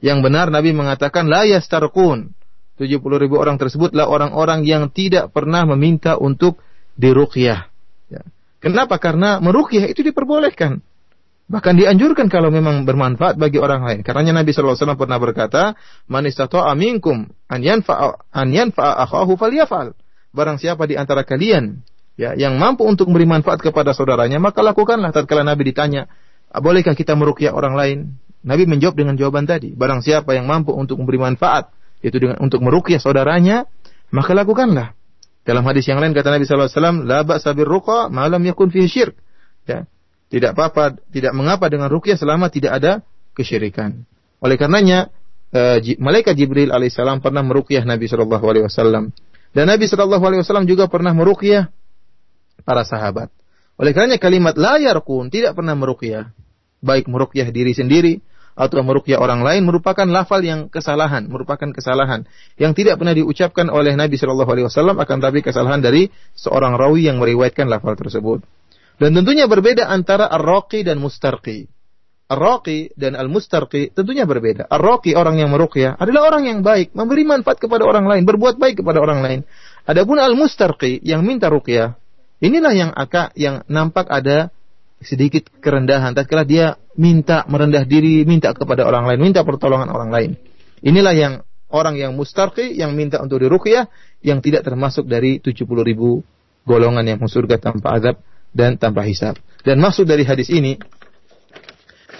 [0.00, 2.32] Yang benar Nabi mengatakan la yastarqun.
[2.80, 6.64] 70 ribu orang tersebutlah orang-orang yang tidak pernah meminta untuk
[6.96, 7.68] diruqyah.
[8.08, 8.22] Ya.
[8.56, 8.96] Kenapa?
[8.96, 10.80] Karena meruqyah itu diperbolehkan.
[11.50, 14.00] Bahkan dianjurkan kalau memang bermanfaat bagi orang lain.
[14.06, 15.74] Karena Nabi SAW pernah berkata,
[16.06, 19.92] Man istata'a minkum an yanfa'a an yanfa'a akhahu falyafal.
[20.30, 21.82] Barang siapa di antara kalian
[22.14, 25.10] ya yang mampu untuk memberi manfaat kepada saudaranya, maka lakukanlah.
[25.10, 26.06] Tatkala Nabi ditanya,
[26.54, 27.98] bolehkah kita meruqyah orang lain?
[28.40, 29.76] Nabi menjawab dengan jawaban tadi.
[29.76, 33.68] Barang siapa yang mampu untuk memberi manfaat, yaitu dengan untuk meruqyah saudaranya,
[34.10, 34.96] maka lakukanlah.
[35.44, 39.16] Dalam hadis yang lain kata Nabi SAW, La ba'sa birruqa ma lam yakun fihi syirk.
[39.68, 39.88] Ya,
[40.30, 42.92] tidak apa-apa, tidak mengapa dengan rukyah selama tidak ada
[43.34, 44.06] kesyirikan.
[44.40, 45.12] Oleh karenanya,
[45.50, 49.12] uh, malaikat Jibril alaihissalam pernah merukyah Nabi Shallallahu alaihi wasallam
[49.50, 51.74] dan Nabi Shallallahu alaihi wasallam juga pernah merukyah
[52.62, 53.34] para sahabat.
[53.80, 56.30] Oleh karenanya kalimat la yarkun tidak pernah merukyah,
[56.80, 58.20] baik merukyah diri sendiri
[58.60, 62.28] atau merukyah orang lain merupakan lafal yang kesalahan, merupakan kesalahan
[62.60, 67.08] yang tidak pernah diucapkan oleh Nabi Shallallahu alaihi wasallam akan tapi kesalahan dari seorang rawi
[67.08, 68.44] yang meriwayatkan lafal tersebut.
[69.00, 71.72] Dan tentunya berbeda antara ar-raqi dan mustarqi.
[72.28, 74.68] Ar-raqi dan al-mustarqi tentunya berbeda.
[74.68, 78.84] Ar-raqi orang yang meruqyah adalah orang yang baik, memberi manfaat kepada orang lain, berbuat baik
[78.84, 79.40] kepada orang lain.
[79.88, 81.96] Adapun al-mustarqi yang minta ruqyah,
[82.44, 84.52] inilah yang akak yang nampak ada
[85.00, 90.30] sedikit kerendahan tatkala dia minta merendah diri, minta kepada orang lain, minta pertolongan orang lain.
[90.84, 91.34] Inilah yang
[91.72, 93.88] orang yang mustarqi yang minta untuk diruqyah
[94.20, 96.20] yang tidak termasuk dari 70 ribu
[96.68, 98.16] golongan yang masuk surga tanpa azab
[98.52, 99.40] dan tanpa hisab.
[99.64, 100.76] Dan maksud dari hadis ini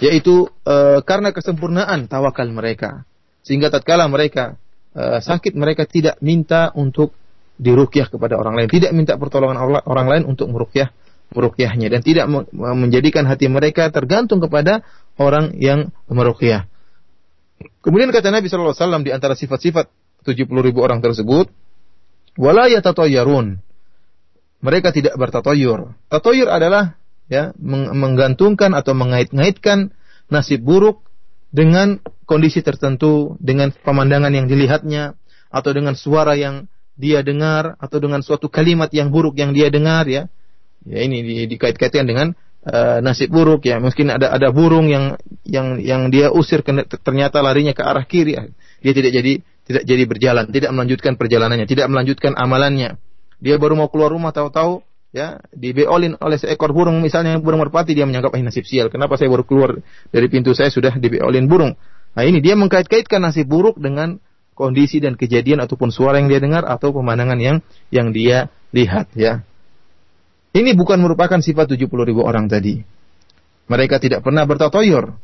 [0.01, 3.05] yaitu e, karena kesempurnaan tawakal mereka
[3.45, 4.57] sehingga tatkala mereka
[4.97, 7.13] e, sakit mereka tidak minta untuk
[7.61, 10.89] diruqyah kepada orang lain, tidak minta pertolongan orang lain untuk meruqyah
[11.31, 14.83] meruqyahnya dan tidak menjadikan hati mereka tergantung kepada
[15.15, 16.67] orang yang meruqyah.
[17.81, 19.89] Kemudian kata Nabi sallallahu alaihi wasallam di antara sifat-sifat
[20.27, 21.49] 70 ribu orang tersebut,
[22.37, 23.57] wala yatatayyarun.
[24.61, 25.97] Mereka tidak bertatoyur.
[26.05, 29.89] Tatoyur adalah ya menggantungkan atau mengait-ngaitkan
[30.29, 31.01] nasib buruk
[31.49, 31.97] dengan
[32.29, 35.17] kondisi tertentu, dengan pemandangan yang dilihatnya
[35.49, 40.05] atau dengan suara yang dia dengar atau dengan suatu kalimat yang buruk yang dia dengar
[40.05, 40.29] ya
[40.85, 42.33] ya ini di, dikait-kaitkan dengan
[42.65, 43.77] uh, nasib buruk ya.
[43.81, 46.61] Mungkin ada ada burung yang yang yang dia usir
[47.01, 48.37] ternyata larinya ke arah kiri
[48.81, 52.97] dia tidak jadi tidak jadi berjalan tidak melanjutkan perjalanannya tidak melanjutkan amalannya.
[53.41, 58.07] Dia baru mau keluar rumah tahu-tahu ya dibeolin oleh seekor burung misalnya burung merpati dia
[58.07, 61.75] menyanggap ini nasib sial kenapa saya baru keluar dari pintu saya sudah dibeolin burung?
[62.11, 64.19] Nah ini dia mengkait-kaitkan nasib buruk dengan
[64.55, 67.57] kondisi dan kejadian ataupun suara yang dia dengar atau pemandangan yang
[67.89, 69.43] yang dia lihat ya
[70.51, 72.83] ini bukan merupakan sifat 70 ribu orang tadi.
[73.71, 75.15] Mereka tidak pernah bertatoyor.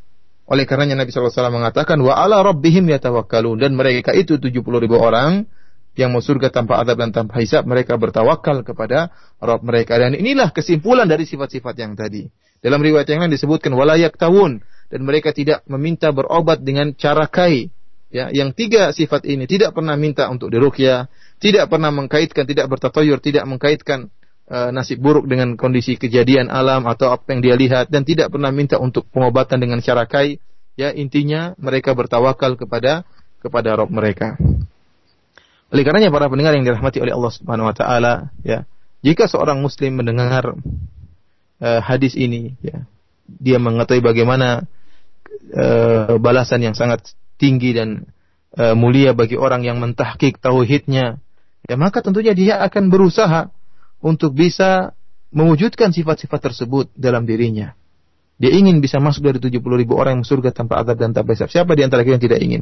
[0.47, 3.59] Oleh karenanya Nabi SAW mengatakan, Wa ala rabbihim yatawakkalun.
[3.59, 5.43] Dan mereka itu 70 ribu orang
[5.99, 7.67] yang mau surga tanpa adab dan tanpa hisab.
[7.67, 9.11] Mereka bertawakal kepada
[9.43, 9.99] Rabb mereka.
[9.99, 12.23] Dan inilah kesimpulan dari sifat-sifat yang tadi.
[12.63, 14.63] Dalam riwayat yang lain disebutkan, Walayak tawun.
[14.87, 17.67] Dan mereka tidak meminta berobat dengan cara kai.
[18.07, 21.11] Ya, yang tiga sifat ini tidak pernah minta untuk dirukyah,
[21.43, 24.07] tidak pernah mengkaitkan, tidak bertatoyur, tidak mengkaitkan
[24.47, 28.49] uh, nasib buruk dengan kondisi kejadian alam atau apa yang dia lihat dan tidak pernah
[28.51, 30.39] minta untuk pengobatan dengan cara kai
[30.79, 33.03] ya intinya mereka bertawakal kepada
[33.43, 34.39] kepada Rob mereka.
[35.67, 38.63] Oleh karenanya para pendengar yang dirahmati oleh Allah Subhanahu wa taala ya
[39.03, 40.55] jika seorang muslim mendengar
[41.59, 42.87] uh, hadis ini ya
[43.27, 44.63] dia mengetahui bagaimana
[45.51, 48.07] uh, balasan yang sangat tinggi dan
[48.55, 51.19] uh, mulia bagi orang yang mentahkik tauhidnya
[51.67, 53.51] ya maka tentunya dia akan berusaha
[54.01, 54.93] untuk bisa
[55.33, 57.75] mewujudkan sifat-sifat tersebut dalam dirinya.
[58.37, 61.49] Dia ingin bisa masuk dari 70 ribu orang yang surga tanpa adab dan tanpa hisab.
[61.49, 62.61] Siapa di antara kita yang tidak ingin?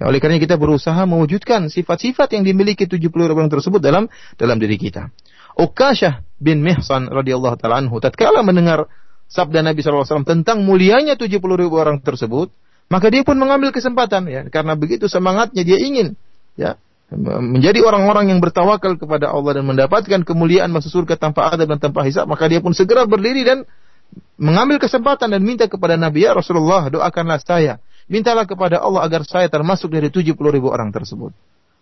[0.00, 4.08] Ya, oleh karena kita berusaha mewujudkan sifat-sifat yang dimiliki 70 ribu orang tersebut dalam
[4.40, 5.12] dalam diri kita.
[5.52, 8.88] Uqashah bin Mihsan radhiyallahu taala anhu tatkala mendengar
[9.28, 12.48] sabda Nabi SAW tentang mulianya 70 ribu orang tersebut,
[12.88, 16.16] maka dia pun mengambil kesempatan ya karena begitu semangatnya dia ingin
[16.56, 16.80] ya
[17.18, 22.04] menjadi orang-orang yang bertawakal kepada Allah dan mendapatkan kemuliaan masuk surga tanpa adab dan tanpa
[22.08, 23.68] hisab, maka dia pun segera berdiri dan
[24.36, 27.80] mengambil kesempatan dan minta kepada Nabi ya Rasulullah doakanlah saya.
[28.10, 31.30] Mintalah kepada Allah agar saya termasuk dari 70 ribu orang tersebut.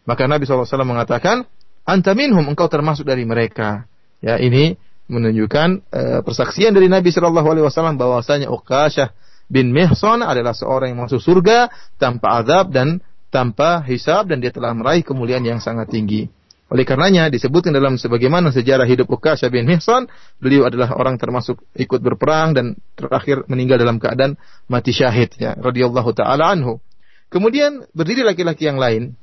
[0.05, 1.49] Maka Nabi SAW mengatakan,
[1.88, 3.88] Anta minhum, engkau termasuk dari mereka.
[4.21, 4.77] Ya, ini
[5.11, 9.11] menunjukkan uh, persaksian dari Nabi Shallallahu Alaihi Wasallam bahwasanya Uqashah
[9.51, 14.75] bin Mihsan adalah seorang yang masuk surga tanpa azab dan tanpa hisab dan dia telah
[14.75, 16.27] meraih kemuliaan yang sangat tinggi.
[16.71, 20.07] Oleh karenanya disebutkan dalam sebagaimana sejarah hidup Ukasha bin Mihsan,
[20.38, 24.38] beliau adalah orang termasuk ikut berperang dan terakhir meninggal dalam keadaan
[24.71, 26.79] mati syahid ya radhiyallahu taala anhu.
[27.27, 29.19] Kemudian berdiri laki-laki yang lain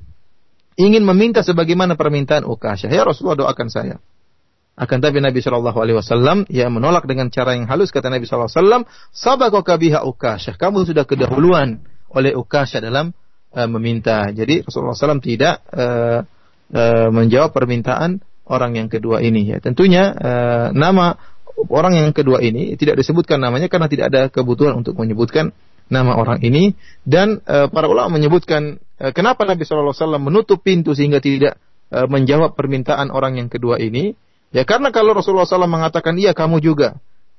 [0.76, 3.96] ingin meminta sebagaimana permintaan Ukasha, "Ya Rasulullah doakan saya."
[4.78, 8.46] Akan tapi Nabi Shallallahu Alaihi Wasallam ya menolak dengan cara yang halus kata Nabi Shallallahu
[8.46, 11.80] Alaihi Wasallam, "Sabako kabiha Ukasha." Kamu sudah kedahuluan
[12.12, 13.16] oleh Ukasha dalam
[13.58, 14.30] uh, meminta.
[14.30, 16.22] Jadi Rasulullah SAW tidak uh,
[16.70, 19.50] uh, menjawab permintaan orang yang kedua ini.
[19.50, 19.58] Ya.
[19.58, 21.18] Tentunya uh, nama
[21.66, 25.50] orang yang kedua ini tidak disebutkan namanya karena tidak ada kebutuhan untuk menyebutkan
[25.88, 31.18] nama orang ini dan uh, para ulama menyebutkan uh, kenapa Nabi SAW menutup pintu sehingga
[31.18, 31.58] tidak
[31.90, 34.14] uh, menjawab permintaan orang yang kedua ini.
[34.48, 36.96] Ya karena kalau Rasulullah SAW mengatakan iya kamu juga,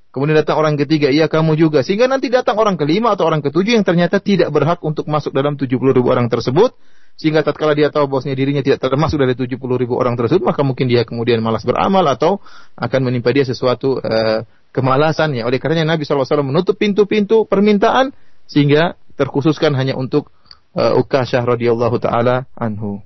[0.09, 1.85] Kemudian datang orang ketiga, iya kamu juga.
[1.85, 5.53] Sehingga nanti datang orang kelima atau orang ketujuh yang ternyata tidak berhak untuk masuk dalam
[5.53, 6.73] 70 ribu orang tersebut.
[7.19, 10.87] Sehingga tatkala dia tahu bahwasanya dirinya tidak termasuk dari 70 ribu orang tersebut, maka mungkin
[10.87, 12.39] dia kemudian malas beramal atau
[12.79, 15.35] akan menimpa dia sesuatu uh, kemalasan.
[15.35, 15.43] Ya.
[15.45, 18.15] Oleh karenanya Nabi SAW menutup pintu-pintu permintaan
[18.49, 20.31] sehingga terkhususkan hanya untuk
[20.73, 23.03] uh, Ukashah radhiyallahu taala anhu.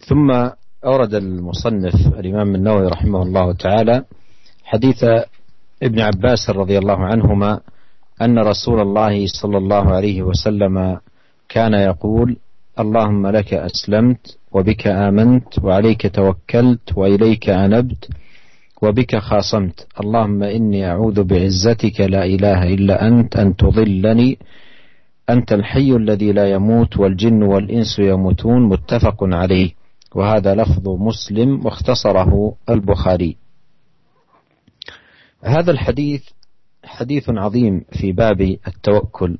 [0.00, 0.26] ثم
[0.84, 4.04] أورد المصنف الإمام النووي رحمه الله تعالى
[4.64, 5.04] حديث
[5.82, 7.60] ابن عباس رضي الله عنهما
[8.22, 10.98] أن رسول الله صلى الله عليه وسلم
[11.48, 12.36] كان يقول
[12.78, 18.08] اللهم لك أسلمت وبك آمنت وعليك توكلت وإليك أنبت
[18.82, 19.86] وبك خاصمت.
[20.00, 24.38] اللهم إني أعوذ بعزتك لا إله إلا أنت أن تضلني
[25.30, 28.68] أنت الحي الذي لا يموت والجن والإنس يموتون.
[28.68, 29.79] متفق عليه.
[30.14, 33.36] وهذا لفظ مسلم واختصره البخاري.
[35.44, 36.22] هذا الحديث
[36.84, 39.38] حديث عظيم في باب التوكل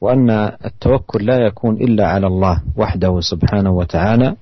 [0.00, 0.30] وأن
[0.64, 4.36] التوكل لا يكون إلا على الله وحده سبحانه وتعالى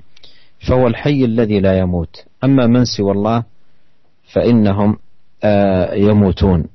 [0.68, 2.24] فهو الحي الذي لا يموت.
[2.44, 3.44] أما من سوى الله
[4.32, 4.96] فإنهم
[5.44, 6.66] آه، يموتون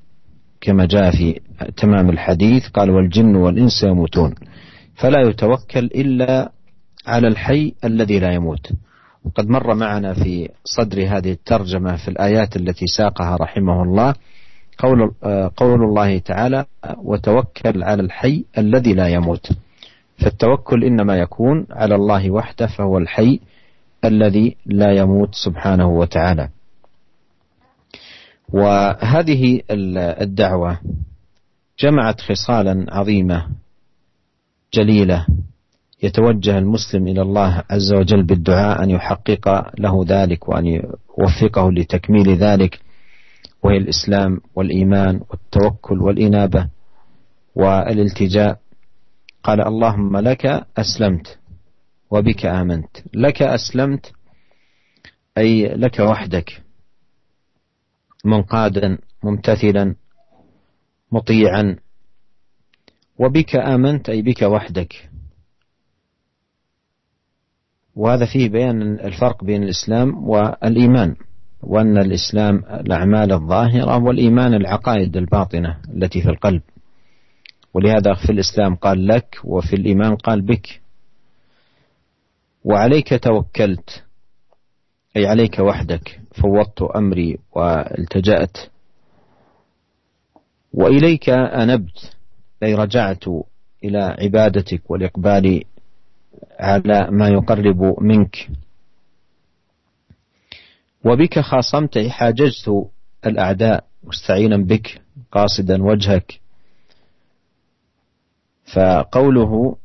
[0.62, 1.40] كما جاء في
[1.78, 4.36] تمام الحديث قال والجن والإنس يموتون.
[4.96, 6.52] فلا يتوكل إلا
[7.08, 8.72] على الحي الذي لا يموت.
[9.26, 14.14] وقد مر معنا في صدر هذه الترجمة في الآيات التي ساقها رحمه الله
[14.78, 16.66] قول, آه، قول الله تعالى
[16.98, 19.52] وتوكل على الحي الذي لا يموت.
[20.18, 23.40] فالتوكل إنما يكون على الله وحده فهو الحي
[24.06, 26.50] الذي لا يموت سبحانه وتعالى.
[28.54, 29.62] وهذه
[30.22, 30.80] الدعوة
[31.80, 33.48] جمعت خصالا عظيمة
[34.74, 35.26] جليلة
[36.04, 42.80] يتوجه المسلم إلى الله عز وجل بالدعاء أن يحقق له ذلك وأن يوفقه لتكميل ذلك
[43.64, 46.70] وهي الإسلام والإيمان والتوكل والإنابة
[47.56, 48.60] والالتجاء.
[49.44, 50.46] قال اللهم لك
[50.78, 51.40] أسلمت
[52.12, 52.98] وبك آمنت.
[53.14, 54.12] لك أسلمت
[55.38, 56.62] أي لك وحدك
[58.26, 59.96] منقادا ممتثلا
[61.12, 61.76] مطيعا.
[63.20, 65.11] وبك آمنت أي بك وحدك.
[67.96, 71.16] وهذا فيه بيان الفرق بين الإسلام والإيمان
[71.64, 76.62] وأن الإسلام الأعمال الظاهرة والإيمان العقائد الباطنة التي في القلب.
[77.74, 80.82] ولهذا في الإسلام قال لك وفي الإيمان قال بك.
[82.64, 84.04] وعليك توكلت
[85.18, 88.58] أي عليك وحدك فوضت أمري والتجأت.
[90.74, 92.16] وإليك أنبت
[92.64, 93.24] أي رجعت
[93.84, 95.64] إلى عبادتك والإقبال
[96.60, 98.50] على ما يقرب منك.
[101.06, 102.90] وبك خاصمت حاججت
[103.26, 106.40] الأعداء مستعينا بك قاصدا وجهك.
[108.74, 109.78] فقوله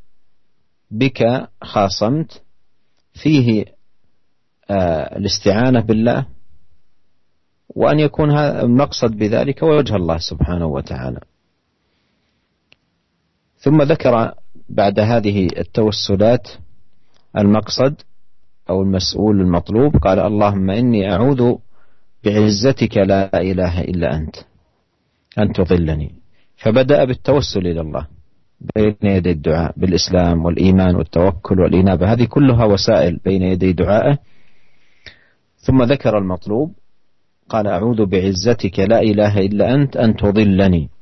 [0.90, 2.42] بك خاصمت
[3.14, 3.64] فيه
[4.70, 6.26] آه، الاستعانة بالله
[7.68, 11.20] وأن يكون المقصد بذلك وجه الله سبحانه وتعالى.
[13.66, 14.32] ثم ذكر
[14.68, 16.48] بعد هذه التوسلات
[17.38, 17.94] المقصد
[18.70, 21.54] أو المسؤول المطلوب قال اللهم إني أعوذ
[22.24, 24.36] بعزتك لا إله إلا أنت
[25.38, 26.14] أن تضلني.
[26.56, 28.06] فبدأ بالتوسل إلى الله
[28.76, 34.18] بين يدي الدعاء بالإسلام والإيمان والتوكل والإنابة هذه كلها وسائل بين يدي دعائه
[35.56, 36.72] ثم ذكر المطلوب
[37.48, 40.95] قال أعوذ بعزتك لا إله إلا أنت أن تضلني.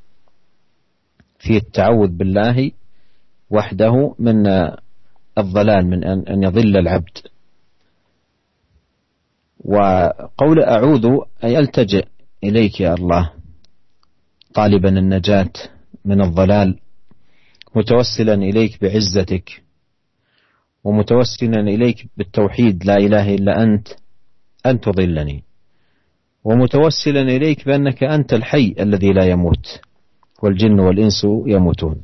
[1.45, 2.71] في التعوذ بالله
[3.51, 4.47] وحده من
[5.39, 7.19] الضلال من أن يضل العبد.
[9.65, 11.07] وقول أعوذ
[11.45, 12.07] أي ألتجئ
[12.45, 13.33] إليك يا الله
[14.55, 15.53] طالبا النجاة
[16.05, 16.79] من الضلال
[17.75, 19.63] متوسلا إليك بعزتك
[20.85, 23.89] ومتوسلا إليك بالتوحيد لا إله إلا أنت
[24.67, 25.45] أن تضلني.
[26.45, 29.81] ومتوسلا إليك بأنك أنت الحي الذي لا يموت.
[30.45, 31.97] والجن والإنس يموتون.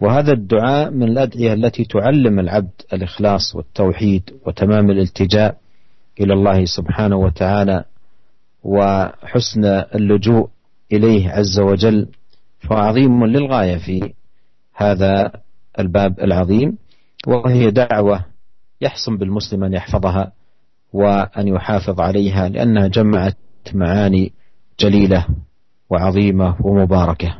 [0.00, 5.56] وهذا الدعاء من الأدعية التي تعلم العبد الإخلاص والتوحيد وتمام الالتجاء
[6.20, 7.84] إلى الله سبحانه وتعالى
[8.64, 10.48] وحسن اللجوء
[10.92, 12.06] إليه عز وجل
[12.60, 14.12] فعظيم للغاية في
[14.74, 15.32] هذا
[15.78, 16.78] الباب العظيم.
[17.26, 18.24] وهي دعوة
[18.80, 20.32] يحسن بالمسلم أن يحفظها
[20.92, 23.36] وأن يحافظ عليها لأنها جمعت
[23.74, 24.32] معاني
[24.80, 25.26] جليلة.
[25.89, 27.31] وعظيمة ومباركة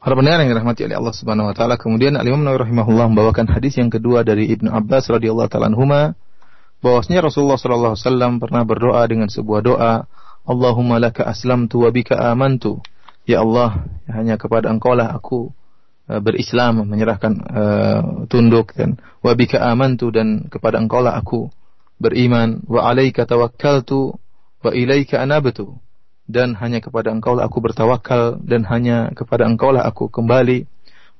[0.00, 3.76] Para pendengar yang dirahmati oleh Allah Subhanahu wa taala, kemudian Al-Imam Nawawi rahimahullah membawakan hadis
[3.76, 6.16] yang kedua dari Ibnu Abbas radhiyallahu taala anhuma
[6.80, 10.08] bahwasanya Rasulullah sallallahu alaihi wasallam pernah berdoa dengan sebuah doa,
[10.48, 12.80] Allahumma laka aslamtu wa bika amantu.
[13.28, 15.52] Ya Allah, hanya kepada Engkau lah aku
[16.08, 21.52] uh, berislam, menyerahkan uh, tunduk dan wa bika amantu dan kepada Engkau lah aku
[22.01, 24.19] beriman wa alaika tawakkaltu
[24.63, 25.77] wa ilaika anabtu.
[26.25, 30.65] Dan hanya kepada engkau lah aku bertawakal dan hanya kepada engkau lah aku kembali.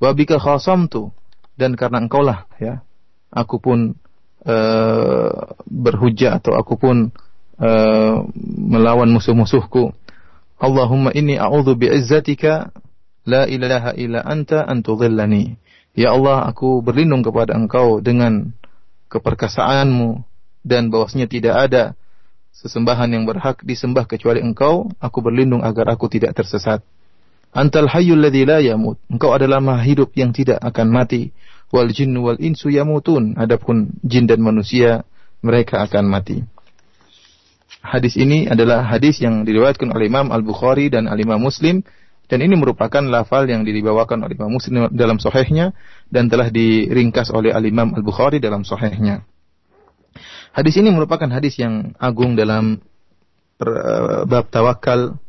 [0.02, 1.14] Wa bika khasamtu.
[1.54, 2.82] Dan karena engkau lah ya
[3.30, 4.00] aku pun
[4.44, 5.32] uh,
[5.70, 7.14] berhujah atau aku pun
[7.62, 8.16] uh,
[8.56, 9.94] melawan musuh-musuhku.
[10.56, 12.72] Allahumma inni a'udzu bi'izzatika
[13.28, 14.82] la ilaha illa anta an
[15.96, 18.56] ya Allah aku berlindung kepada engkau dengan
[19.10, 20.35] keperkasaanmu
[20.66, 21.84] dan bahwasanya tidak ada
[22.58, 26.82] sesembahan yang berhak disembah kecuali engkau, aku berlindung agar aku tidak tersesat.
[27.56, 29.00] Antal hayyul ladzi la yamut.
[29.08, 31.32] Engkau adalah maha hidup yang tidak akan mati.
[31.72, 33.40] Wal jinnu wal insu yamutun.
[33.40, 35.08] Adapun jin dan manusia
[35.40, 36.44] mereka akan mati.
[37.80, 41.86] Hadis ini adalah hadis yang diriwayatkan oleh Imam Al-Bukhari dan Al-Imam Muslim
[42.26, 45.78] dan ini merupakan lafal yang dibawakan oleh Imam Muslim dalam sahihnya
[46.10, 49.22] dan telah diringkas oleh Al-Imam Al-Bukhari dalam sahihnya.
[50.56, 52.80] Hadis ini merupakan hadis yang agung dalam
[53.60, 55.20] uh, bab tawakal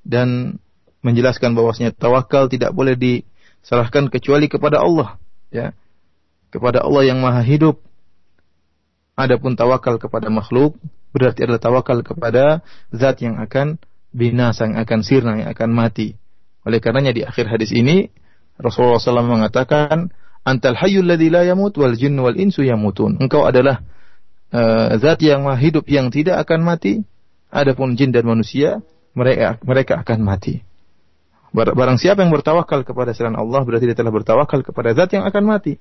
[0.00, 0.56] dan
[1.04, 5.20] menjelaskan bahwasanya tawakal tidak boleh diserahkan kecuali kepada Allah,
[5.52, 5.76] ya.
[6.48, 7.84] Kepada Allah yang Maha Hidup.
[9.12, 10.80] Adapun tawakal kepada makhluk
[11.12, 12.64] berarti adalah tawakal kepada
[12.96, 13.76] zat yang akan
[14.08, 16.16] binasa, yang akan sirna, yang akan mati.
[16.64, 18.08] Oleh karenanya di akhir hadis ini
[18.56, 20.08] Rasulullah SAW mengatakan,
[20.48, 23.84] "Antal hayyul ladzi la yamut wal jinnu wal insu yamutun." Engkau adalah
[24.52, 27.02] uh, zat yang hidup yang tidak akan mati.
[27.52, 28.80] Adapun jin dan manusia
[29.12, 30.64] mereka mereka akan mati.
[31.52, 35.44] Barang siapa yang bertawakal kepada selain Allah berarti dia telah bertawakal kepada zat yang akan
[35.44, 35.76] mati.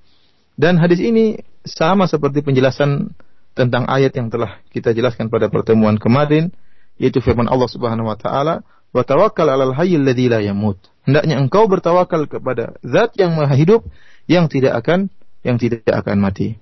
[0.59, 3.15] Dan hadis ini sama seperti penjelasan
[3.55, 6.51] tentang ayat yang telah kita jelaskan pada pertemuan kemarin
[6.99, 10.77] yaitu firman Allah Subhanahu wa taala wa tawakkal 'alal hayyil ladzi la yamut.
[11.07, 13.87] Hendaknya engkau bertawakal kepada zat yang maha hidup
[14.27, 15.07] yang tidak akan
[15.41, 16.60] yang tidak akan mati.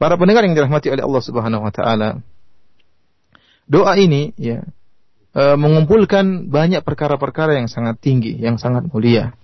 [0.00, 2.24] Para pendengar yang dirahmati oleh Allah Subhanahu wa taala,
[3.68, 4.64] doa ini ya
[5.36, 9.36] e, mengumpulkan banyak perkara-perkara yang sangat tinggi, yang sangat mulia.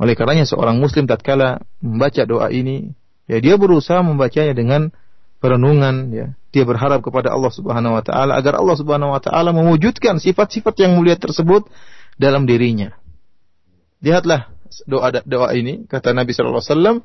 [0.00, 2.96] Oleh karenanya seorang muslim tatkala membaca doa ini,
[3.28, 4.88] ya dia berusaha membacanya dengan
[5.44, 6.26] perenungan, ya.
[6.54, 10.96] Dia berharap kepada Allah Subhanahu wa taala agar Allah Subhanahu wa taala mewujudkan sifat-sifat yang
[10.96, 11.68] mulia tersebut
[12.16, 12.96] dalam dirinya.
[14.00, 14.48] Lihatlah
[14.88, 16.96] doa doa ini kata Nabi sallallahu alaihi wasallam,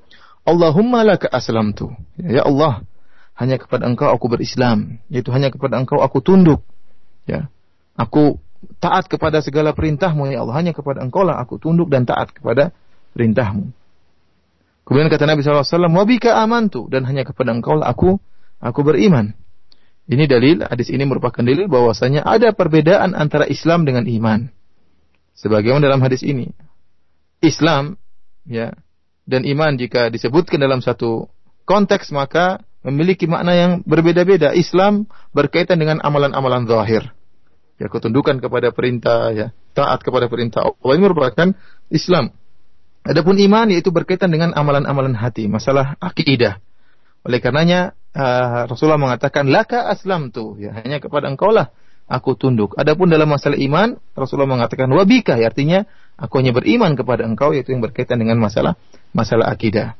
[0.43, 2.83] "Allahumma laka aslamtu." Ya Allah,
[3.35, 6.63] hanya kepada Engkau aku berislam, yaitu hanya kepada Engkau aku tunduk.
[7.29, 7.47] Ya.
[7.99, 8.39] Aku
[8.79, 10.55] taat kepada segala perintahmu ya Allah.
[10.55, 12.71] Hanya kepada engkau lah aku tunduk dan taat kepada
[13.15, 13.71] perintahmu.
[14.87, 16.89] Kemudian kata Nabi SAW, Wabika amantu.
[16.89, 18.17] Dan hanya kepada engkau lah aku,
[18.57, 19.37] aku beriman.
[20.09, 24.49] Ini dalil, hadis ini merupakan dalil bahwasanya ada perbedaan antara Islam dengan iman.
[25.37, 26.49] Sebagaimana dalam hadis ini.
[27.45, 28.01] Islam,
[28.49, 28.73] ya,
[29.29, 31.29] dan iman jika disebutkan dalam satu
[31.69, 34.57] konteks maka memiliki makna yang berbeda-beda.
[34.57, 35.05] Islam
[35.37, 37.13] berkaitan dengan amalan-amalan zahir
[37.79, 41.49] ya ketundukan kepada perintah ya taat kepada perintah Allah ini merupakan
[41.93, 42.33] Islam.
[43.05, 46.59] Adapun iman yaitu berkaitan dengan amalan-amalan hati, masalah akidah.
[47.23, 51.71] Oleh karenanya uh, Rasulullah mengatakan laka aslam tu ya hanya kepada engkau lah
[52.09, 52.73] aku tunduk.
[52.75, 55.85] Adapun dalam masalah iman Rasulullah mengatakan wabika ya, artinya
[56.17, 58.75] aku hanya beriman kepada engkau yaitu yang berkaitan dengan masalah
[59.13, 59.93] masalah akidah.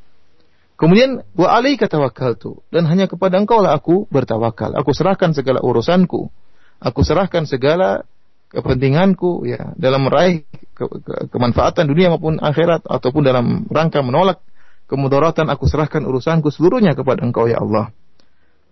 [0.76, 4.74] Kemudian wa alaika tawakkaltu dan hanya kepada engkau lah aku bertawakal.
[4.74, 6.34] Aku serahkan segala urusanku
[6.80, 8.08] aku serahkan segala
[8.50, 14.42] kepentinganku ya dalam meraih ke, ke, kemanfaatan dunia maupun akhirat ataupun dalam rangka menolak
[14.90, 17.94] kemudaratan aku serahkan urusanku seluruhnya kepada Engkau ya Allah.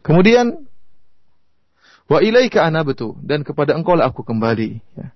[0.01, 0.65] Kemudian
[2.08, 5.08] wa ilaika anabtu dan kepada Engkau lah aku kembali ya.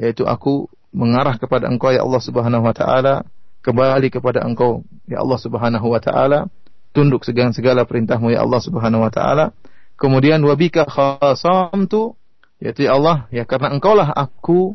[0.00, 3.24] Yaitu aku mengarah kepada Engkau ya Allah Subhanahu wa taala,
[3.64, 6.48] kembali kepada Engkau ya Allah Subhanahu wa taala,
[6.92, 9.56] tunduk segala segala perintahmu ya Allah Subhanahu wa taala
[10.02, 12.18] Kemudian wabika khasamtu
[12.58, 14.74] yaitu ya Allah ya karena engkaulah aku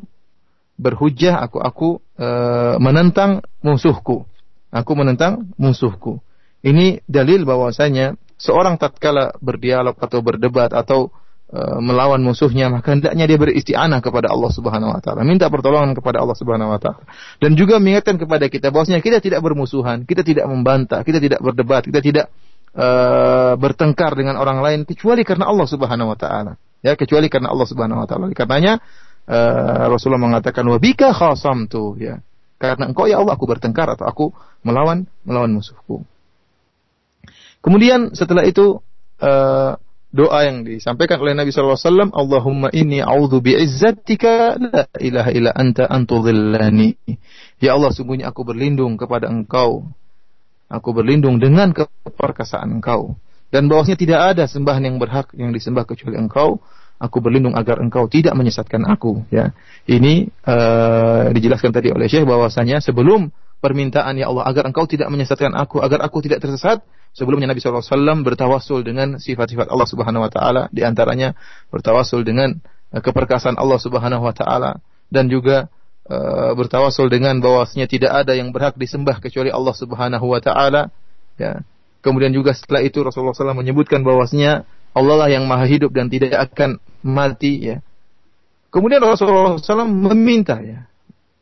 [0.80, 2.28] berhujah aku aku e,
[2.80, 4.24] menentang musuhku.
[4.72, 6.24] Aku menentang musuhku.
[6.64, 11.12] Ini dalil bahwasanya seorang tatkala berdialog atau berdebat atau
[11.56, 16.36] melawan musuhnya maka hendaknya dia beristianah kepada Allah Subhanahu wa taala, minta pertolongan kepada Allah
[16.36, 17.08] Subhanahu wa taala.
[17.40, 21.88] Dan juga mengingatkan kepada kita bahwasanya kita tidak bermusuhan, kita tidak membantah, kita tidak berdebat,
[21.88, 22.28] kita tidak
[22.76, 26.60] uh, bertengkar dengan orang lain kecuali karena Allah Subhanahu wa taala.
[26.84, 28.28] Ya, kecuali karena Allah Subhanahu wa taala.
[28.36, 28.84] Karenanya
[29.26, 32.20] uh, Rasulullah mengatakan wabika khasamtu ya.
[32.58, 34.26] Karena engkau ya Allah aku bertengkar atau aku
[34.66, 36.04] melawan melawan musuhku.
[37.62, 38.82] Kemudian setelah itu
[39.22, 39.78] uh,
[40.12, 46.96] doa yang disampaikan oleh Nabi SAW, Allahumma inni a'udhu bi'izzatika la ilaha illa anta antudhillani.
[47.60, 49.92] Ya Allah, sungguhnya aku berlindung kepada engkau
[50.68, 53.16] Aku berlindung dengan keperkasaan engkau.
[53.48, 56.60] Dan bahwasanya tidak ada sembahan yang berhak yang disembah kecuali engkau.
[57.00, 59.24] Aku berlindung agar engkau tidak menyesatkan aku.
[59.32, 59.56] Ya,
[59.88, 63.32] ini uh, dijelaskan tadi oleh Syekh bahwasanya sebelum
[63.64, 66.84] permintaan ya Allah agar engkau tidak menyesatkan aku, agar aku tidak tersesat,
[67.18, 71.34] sebelumnya Nabi SAW bertawasul dengan sifat-sifat Allah Subhanahu Wa Taala, di antaranya
[71.74, 72.62] bertawasul dengan
[72.94, 74.78] uh, keperkasaan Allah Subhanahu Wa Taala
[75.10, 75.74] dan juga
[76.06, 80.92] uh, bertawasul dengan bahwasanya tidak ada yang berhak disembah kecuali Allah Subhanahu wa taala
[81.40, 81.64] ya
[82.08, 84.64] Kemudian juga setelah itu Rasulullah SAW menyebutkan bahwasanya
[84.96, 87.78] Allah lah yang maha hidup dan tidak akan mati ya.
[88.72, 90.88] Kemudian Rasulullah SAW meminta ya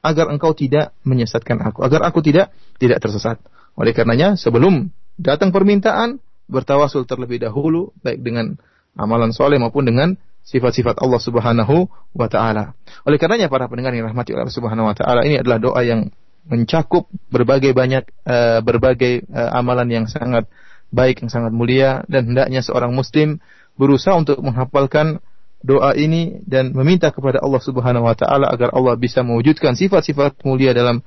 [0.01, 2.49] agar engkau tidak menyesatkan aku, agar aku tidak
[2.81, 3.37] tidak tersesat.
[3.75, 8.55] Oleh karenanya sebelum datang permintaan bertawasul terlebih dahulu baik dengan
[8.95, 10.15] amalan soleh maupun dengan
[10.45, 12.77] sifat-sifat Allah Subhanahu wa taala.
[13.03, 16.13] Oleh karenanya para pendengar yang rahmati Allah Subhanahu wa taala ini adalah doa yang
[16.45, 20.45] mencakup berbagai banyak uh, berbagai uh, amalan yang sangat
[20.93, 23.41] baik yang sangat mulia dan hendaknya seorang muslim
[23.75, 25.19] berusaha untuk menghafalkan
[25.65, 30.77] doa ini dan meminta kepada Allah Subhanahu wa taala agar Allah bisa mewujudkan sifat-sifat mulia
[30.77, 31.01] dalam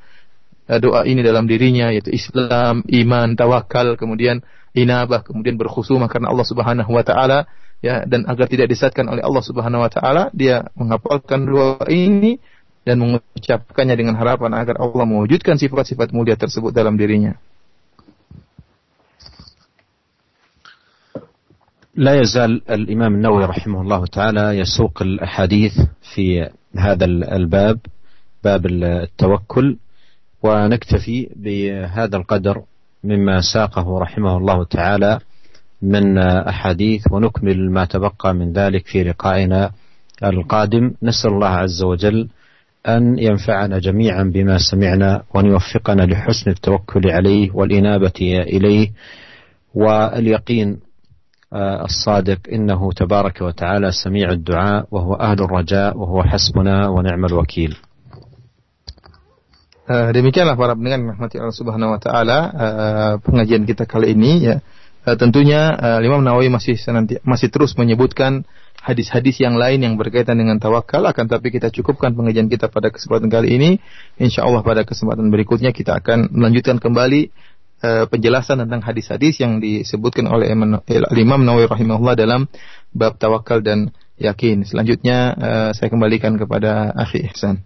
[0.79, 6.91] doa ini dalam dirinya yaitu Islam, iman, tawakal, kemudian inabah, kemudian berkhusumah karena Allah Subhanahu
[6.91, 7.45] wa taala
[7.83, 12.39] ya dan agar tidak disesatkan oleh Allah Subhanahu wa taala dia menghafalkan doa ini
[12.83, 17.35] dan mengucapkannya dengan harapan agar Allah mewujudkan sifat-sifat mulia tersebut dalam dirinya.
[21.93, 27.79] لا يزال الإمام النووي رحمه الله تعالى يسوق الأحاديث في هذا الباب
[28.43, 29.77] باب التوكل
[30.42, 32.62] ونكتفي بهذا القدر
[33.04, 35.18] مما ساقه رحمه الله تعالى
[35.82, 39.70] من أحاديث ونكمل ما تبقى من ذلك في لقائنا
[40.24, 40.92] القادم.
[41.02, 42.28] نسأل الله عز وجل
[42.88, 48.90] أن ينفعنا جميعا بما سمعنا وأن يوفقنا لحسن التوكل عليه والإنابة إليه.
[49.74, 50.78] واليقين
[51.84, 57.76] الصادق إنه تبارك وتعالى سميع الدعاء وهو أهل الرجاء وهو حسبنا ونعم الوكيل.
[59.88, 62.38] Demikianlah para pendengar rahmati Allah Subhanahu wa taala
[63.24, 64.60] pengajian kita kali ini ya.
[65.08, 68.44] Uh, tentunya uh, Imam Nawawi masih senanti, masih terus menyebutkan
[68.84, 71.00] hadis-hadis yang lain yang berkaitan dengan tawakal.
[71.08, 73.70] Akan tapi kita cukupkan pengajian kita pada kesempatan kali ini.
[74.20, 77.32] Insya Allah pada kesempatan berikutnya kita akan melanjutkan kembali
[77.80, 82.44] uh, penjelasan tentang hadis-hadis yang disebutkan oleh Imam Nawawi rahimahullah dalam
[82.92, 84.68] bab tawakal dan yakin.
[84.68, 87.64] Selanjutnya uh, saya kembalikan kepada Akhi Ihsan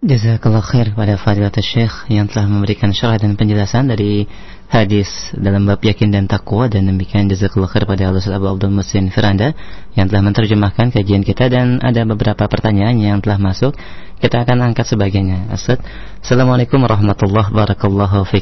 [0.00, 4.24] Jazakallah khair kepada Fadilatul Syekh yang telah memberikan syarah dan penjelasan dari
[4.72, 6.72] hadis dalam bab yakin dan takwa.
[6.72, 9.52] Dan demikian jazakallah khair pada Ustaz Abu Abdul Musin Firanda
[9.92, 11.52] yang telah menerjemahkan kajian kita.
[11.52, 13.76] Dan ada beberapa pertanyaan yang telah masuk.
[14.16, 15.52] Kita akan angkat sebagiannya.
[16.24, 18.40] Assalamualaikum warahmatullahi wabarakatuh.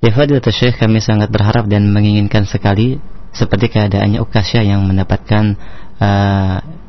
[0.00, 2.96] Ya Fadilatul Syekh kami sangat berharap dan menginginkan sekali
[3.36, 5.60] seperti keadaannya Ukasya yang mendapatkan
[6.00, 6.87] uh,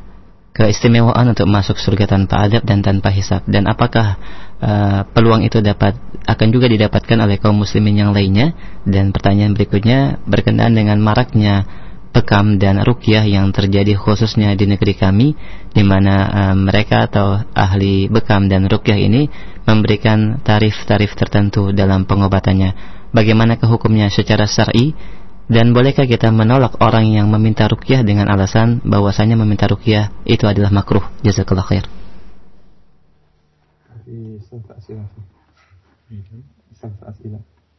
[0.60, 3.40] keistimewaan untuk masuk surga tanpa adab dan tanpa hisab.
[3.48, 4.20] Dan apakah
[4.60, 5.96] uh, peluang itu dapat
[6.28, 8.52] akan juga didapatkan oleh kaum muslimin yang lainnya?
[8.84, 11.64] Dan pertanyaan berikutnya berkenaan dengan maraknya
[12.12, 15.32] pekam dan rukyah yang terjadi khususnya di negeri kami
[15.72, 19.32] di mana uh, mereka atau ahli bekam dan rukyah ini
[19.64, 23.00] memberikan tarif-tarif tertentu dalam pengobatannya.
[23.16, 24.92] Bagaimana hukumnya secara syar'i
[25.49, 30.73] dan bolehkah kita menolak orang yang meminta rukyah dengan alasan bahwasanya meminta rukyah itu adalah
[30.73, 31.05] makruh?
[31.21, 31.85] Jazakallah khair.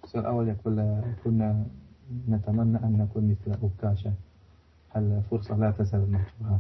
[0.07, 0.77] السؤال الأول يقول
[1.25, 1.67] كنا
[2.31, 4.13] نتمنى أن نكون مثل أكاشة
[4.95, 6.59] هل فرصة لا تزال مفتوحة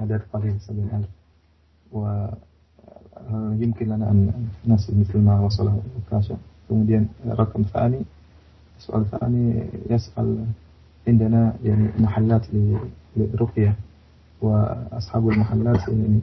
[0.00, 1.12] عدد قليل سبعين ألف
[1.92, 5.68] ويمكن لنا أن نصل مثل ما وصل
[6.08, 6.36] أكاشة
[6.68, 8.00] kemudian رقم ثاني
[8.83, 10.45] السؤال الثاني يسأل
[11.07, 12.45] عندنا يعني محلات
[13.17, 13.75] للرقية
[14.41, 16.19] وأصحاب المحلات يعني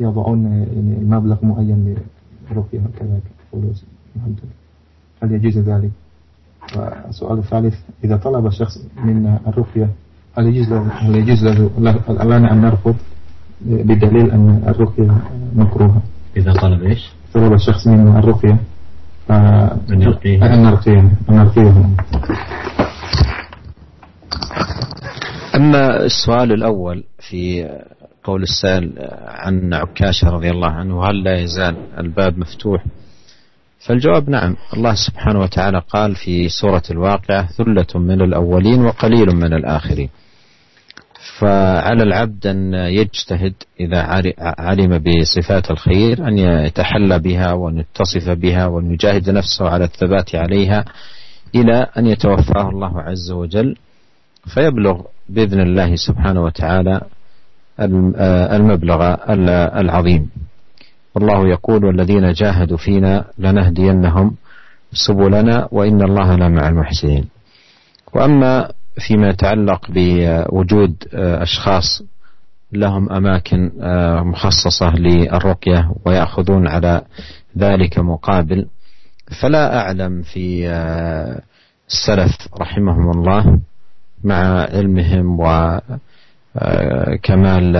[0.00, 1.96] يضعون يعني مبلغ معين
[2.50, 3.20] للرقية هكذا
[3.52, 3.84] فلوس
[4.16, 4.38] محدد
[5.22, 5.90] هل يجوز ذلك؟
[6.76, 7.74] والسؤال الثالث
[8.04, 9.88] إذا طلب الشخص منا الرقية
[10.38, 11.70] هل يجوز له هل يجوز له
[12.24, 12.96] لنا أن نرفض
[13.66, 15.22] بدليل أن الرقية
[15.56, 16.02] مكروهة؟
[16.36, 18.58] إذا طلب إيش؟ طلب الشخص منا الرقية
[25.54, 27.68] أما السؤال الأول في
[28.24, 28.92] قول السائل
[29.26, 32.84] عن عكاشة رضي الله عنه هل لا يزال الباب مفتوح؟
[33.86, 34.56] فالجواب نعم.
[34.76, 40.08] الله سبحانه وتعالى قال في سورة الواقعة ثلة من الأولين وقليل من الآخرين.
[41.42, 44.00] فعلى العبد أن يجتهد إذا
[44.58, 50.84] علم بصفات الخير أن يتحلى بها وأن يتصف بها وأن يجاهد نفسه على الثبات عليها
[51.54, 53.76] إلى أن يتوفاه الله عز وجل.
[54.54, 57.00] فيبلغ بإذن الله سبحانه وتعالى
[58.56, 59.16] المبلغ
[59.80, 60.30] العظيم.
[61.14, 64.36] والله يقول والذين جاهدوا فينا لنهدينهم
[64.92, 67.24] سبلنا وإن الله لمع المحسنين.
[68.14, 72.02] وأما فيما يتعلق بوجود أشخاص
[72.72, 73.70] لهم أماكن
[74.24, 77.02] مخصصة للرقية ويأخذون على
[77.58, 78.66] ذلك مقابل.
[79.40, 80.68] فلا أعلم في
[81.88, 83.60] السلف رحمهم الله
[84.24, 85.40] مع علمهم
[86.56, 87.76] وكمال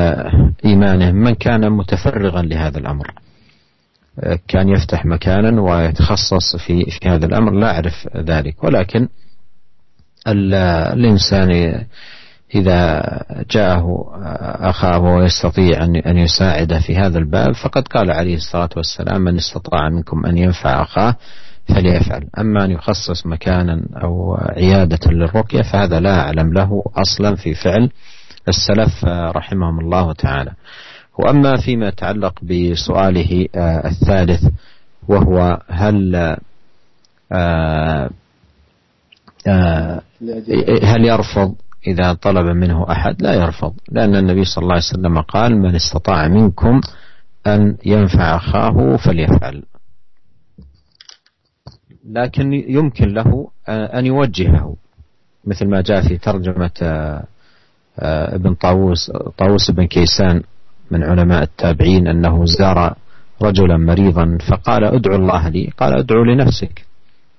[0.64, 3.14] إيمانهم من كان متفرغا لهذا الأمر.
[4.48, 7.52] كان يفتح مكانا ويتخصص في في هذا الأمر.
[7.52, 8.64] لا أعرف ذلك.
[8.64, 9.08] ولكن
[10.28, 11.80] الإنسان
[12.54, 13.02] إذا
[13.50, 14.12] جاءه
[14.70, 20.26] أخاه ويستطيع أن يساعده في هذا الباب فقد قال عليه الصلاة والسلام من استطاع منكم
[20.26, 21.16] أن ينفع أخاه
[21.68, 27.90] فليفعل أما أن يخصص مكانا أو عيادة للرقية فهذا لا أعلم له أصلا في فعل
[28.48, 29.04] السلف
[29.36, 30.52] رحمهم الله تعالى.
[31.18, 34.44] وأما فيما يتعلق بسؤاله آه، الثالث
[35.08, 36.14] وهو هل
[37.32, 38.10] آه،
[40.82, 41.54] هل يرفض
[41.86, 46.28] إذا طلب منه أحد؟ لا يرفض لأن النبي صلى الله عليه وسلم قال من استطاع
[46.28, 46.80] منكم
[47.46, 49.62] أن ينفع أخاه فليفعل.
[52.10, 54.76] لكن يمكن له أن يوجهه
[55.44, 56.70] مثل ما جاء في ترجمة
[57.98, 60.42] ابن طاووس طاووس بن كيسان
[60.90, 62.94] من علماء التابعين أنه زار
[63.42, 65.72] رجلا مريضا فقال ادعو الله لي.
[65.78, 66.86] قال ادعو لنفسك.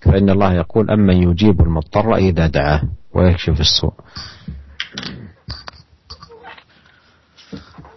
[0.03, 2.83] فإن الله يقول أما يجيب المضطر إذا دعاه
[3.15, 3.95] ويكشف السوء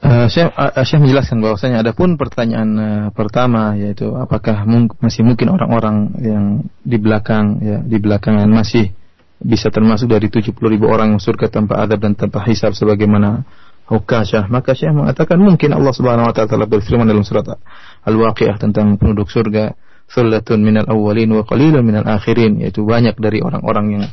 [0.01, 5.21] Uh, Syekh, uh, Syekh menjelaskan bahwasanya ada pun pertanyaan uh, pertama yaitu apakah mung masih
[5.21, 6.45] mungkin orang-orang yang
[6.81, 8.89] di belakang ya di belakangan masih
[9.37, 13.45] bisa termasuk dari 70 ribu orang yang surga tanpa adab dan tanpa hisab sebagaimana
[13.93, 14.49] Hukasyah.
[14.49, 17.45] Maka Syekh mengatakan mungkin Allah Subhanahu wa taala telah berfirman dalam surat
[18.01, 23.86] Al-Waqiah tentang penduduk surga, "Thullatun minal awwalin wa qalilun minal akhirin," yaitu banyak dari orang-orang
[24.00, 24.04] yang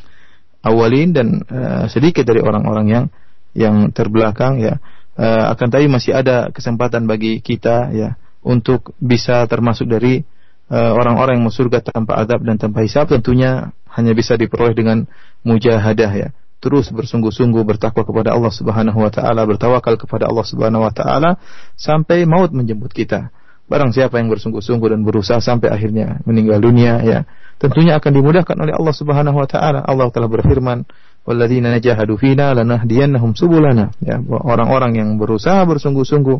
[0.64, 3.06] awalin dan uh, sedikit dari orang-orang yang
[3.54, 4.82] yang terbelakang ya.
[5.14, 10.20] Uh, akan tapi masih ada kesempatan bagi kita ya untuk bisa termasuk dari
[10.68, 14.76] eh, orang-orang uh, yang masuk surga tanpa adab dan tanpa hisab tentunya hanya bisa diperoleh
[14.76, 15.08] dengan
[15.48, 16.30] mujahadah ya
[16.64, 21.36] terus bersungguh-sungguh bertakwa kepada Allah Subhanahu wa taala, bertawakal kepada Allah Subhanahu wa taala
[21.76, 23.36] sampai maut menjemput kita.
[23.64, 27.20] Barang siapa yang bersungguh-sungguh dan berusaha sampai akhirnya meninggal dunia ya,
[27.58, 29.80] tentunya akan dimudahkan oleh Allah Subhanahu wa taala.
[29.88, 30.84] Allah telah berfirman,
[31.24, 36.38] "Walladzina najahadu fina lanahdiyannahum subulana." Ya, orang-orang yang berusaha bersungguh-sungguh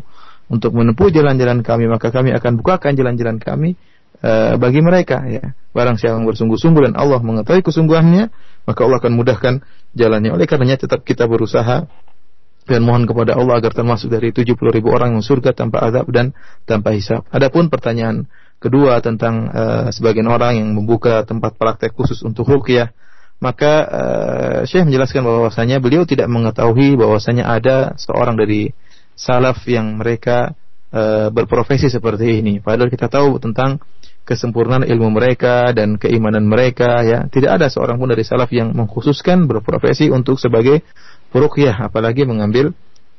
[0.52, 3.80] untuk menempuh jalan-jalan kami, maka kami akan bukakan jalan-jalan kami
[4.20, 5.56] uh, bagi mereka ya.
[5.72, 8.28] Barang siapa yang bersungguh-sungguh dan Allah mengetahui kesungguhannya,
[8.68, 9.54] maka Allah akan mudahkan
[9.96, 10.30] jalannya.
[10.36, 11.88] Oleh karenanya tetap kita berusaha
[12.64, 16.32] dan mohon kepada Allah agar termasuk dari 70 ribu orang yang surga tanpa azab dan
[16.64, 17.28] tanpa hisab.
[17.28, 18.24] Adapun pertanyaan
[18.56, 22.88] kedua tentang uh, sebagian orang yang membuka tempat praktek khusus untuk ruqyah,
[23.44, 28.72] maka uh, Syekh menjelaskan bahwasanya beliau tidak mengetahui bahwasanya ada seorang dari
[29.12, 30.56] salaf yang mereka
[30.88, 32.64] uh, berprofesi seperti ini.
[32.64, 33.84] Padahal kita tahu tentang
[34.24, 39.44] kesempurnaan ilmu mereka dan keimanan mereka ya tidak ada seorang pun dari salaf yang mengkhususkan
[39.44, 40.80] berprofesi untuk sebagai
[41.34, 42.72] ruqyah apalagi mengambil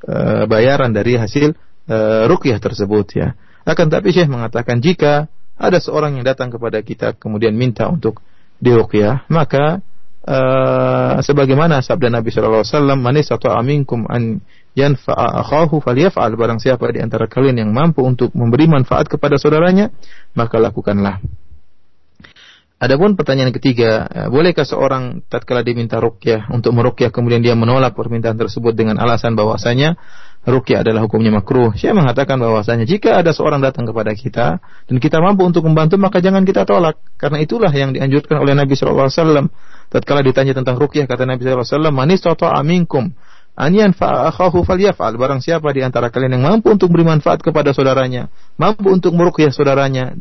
[0.08, 1.54] uh, bayaran dari hasil
[1.92, 3.28] uh, ruqyah tersebut ya.
[3.68, 8.24] Akan tapi Syekh mengatakan jika ada seorang yang datang kepada kita kemudian minta untuk
[8.64, 9.84] diruqyah maka
[10.24, 13.16] uh, sebagaimana sabda Nabi sallallahu alaihi wasallam man
[13.56, 14.40] aminkum an
[14.76, 16.36] yanfa'a akhahu falyaf'al.
[16.36, 19.92] Barang siapa di antara kalian yang mampu untuk memberi manfaat kepada saudaranya
[20.36, 21.20] maka lakukanlah
[22.86, 28.38] Adapun pertanyaan ketiga, eh, bolehkah seorang tatkala diminta rukyah untuk merukyah kemudian dia menolak permintaan
[28.38, 29.98] tersebut dengan alasan bahwasanya
[30.46, 31.74] rukyah adalah hukumnya makruh?
[31.74, 36.22] Saya mengatakan bahwasanya jika ada seorang datang kepada kita dan kita mampu untuk membantu maka
[36.22, 39.46] jangan kita tolak karena itulah yang dianjurkan oleh Nabi sallallahu alaihi wasallam.
[39.90, 43.18] Tatkala ditanya tentang rukyah kata Nabi wasallam, "Manis aminkum
[43.56, 45.16] Anian fa'akhahu falyaf'al.
[45.16, 48.28] Barang siapa di antara kalian yang mampu untuk beri manfaat kepada saudaranya,
[48.60, 50.12] mampu untuk meruqyah saudaranya,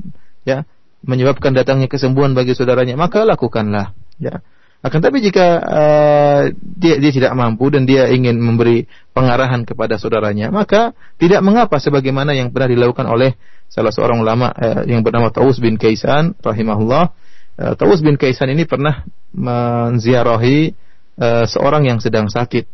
[0.47, 0.63] ya,
[1.05, 4.41] menyebabkan datangnya kesembuhan bagi saudaranya, maka lakukanlah, ya.
[4.85, 8.85] Akan tapi jika uh, dia dia tidak mampu dan dia ingin memberi
[9.17, 13.33] pengarahan kepada saudaranya, maka tidak mengapa sebagaimana yang pernah dilakukan oleh
[13.73, 17.17] salah seorang ulama uh, yang bernama Taus bin Kaisan rahimahullah.
[17.57, 20.77] Uh, Taus bin Kaisan ini pernah menziarahi
[21.17, 22.69] uh, seorang yang sedang sakit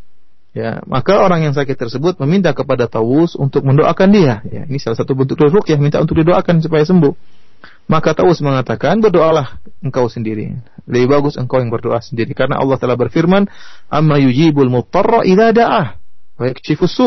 [0.50, 4.42] Ya, maka orang yang sakit tersebut meminta kepada Tawus untuk mendoakan dia.
[4.50, 7.14] Ya, ini salah satu bentuk rukyah, minta untuk didoakan supaya sembuh.
[7.90, 10.54] Maka Tawus mengatakan, berdoalah engkau sendiri.
[10.86, 12.30] Lebih bagus engkau yang berdoa sendiri.
[12.38, 13.50] Karena Allah telah berfirman,
[13.90, 15.98] Amma yujibul mutarra idha da'ah.
[16.38, 17.02] Wa yakshifus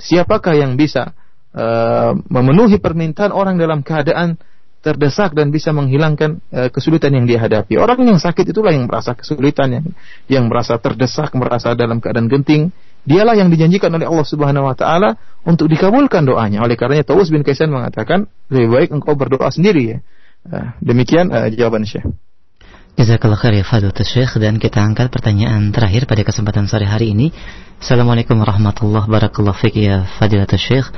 [0.00, 1.18] Siapakah yang bisa
[1.52, 4.38] uh, memenuhi permintaan orang dalam keadaan
[4.80, 7.76] terdesak dan bisa menghilangkan uh, kesulitan yang dia hadapi.
[7.76, 9.86] Orang yang sakit itulah yang merasa kesulitan, yang
[10.30, 12.72] yang merasa terdesak, merasa dalam keadaan genting.
[13.04, 16.64] Dialah yang dijanjikan oleh Allah Subhanahu wa taala untuk dikabulkan doanya.
[16.64, 19.98] Oleh karenanya Taus bin Kaisan mengatakan, lebih baik engkau berdoa sendiri ya.
[20.48, 22.06] Uh, demikian uh, jawaban Syekh.
[22.96, 27.32] Jazakallah khair ya Fadlatul Syekh dan kita angkat pertanyaan terakhir pada kesempatan sore hari ini.
[27.80, 30.88] Assalamualaikum warahmatullahi wabarakatuh ya Fadilatul Syekh.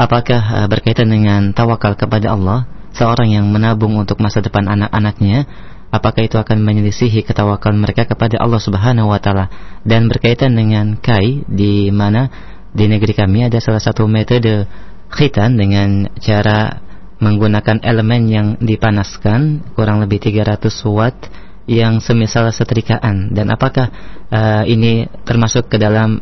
[0.00, 5.44] Apakah uh, berkaitan dengan tawakal kepada Allah seorang yang menabung untuk masa depan anak-anaknya
[5.92, 9.52] apakah itu akan menyelisihi ketawakalan mereka kepada Allah Subhanahu wa taala
[9.84, 12.28] dan berkaitan dengan kai di mana
[12.72, 14.68] di negeri kami ada salah satu metode
[15.12, 16.85] khitan dengan cara
[17.21, 20.57] menggunakan elemen yang dipanaskan kurang lebih 300
[20.89, 21.29] watt
[21.69, 23.93] yang semisal setrikaan dan apakah
[24.33, 26.17] uh, ini termasuk ke dalam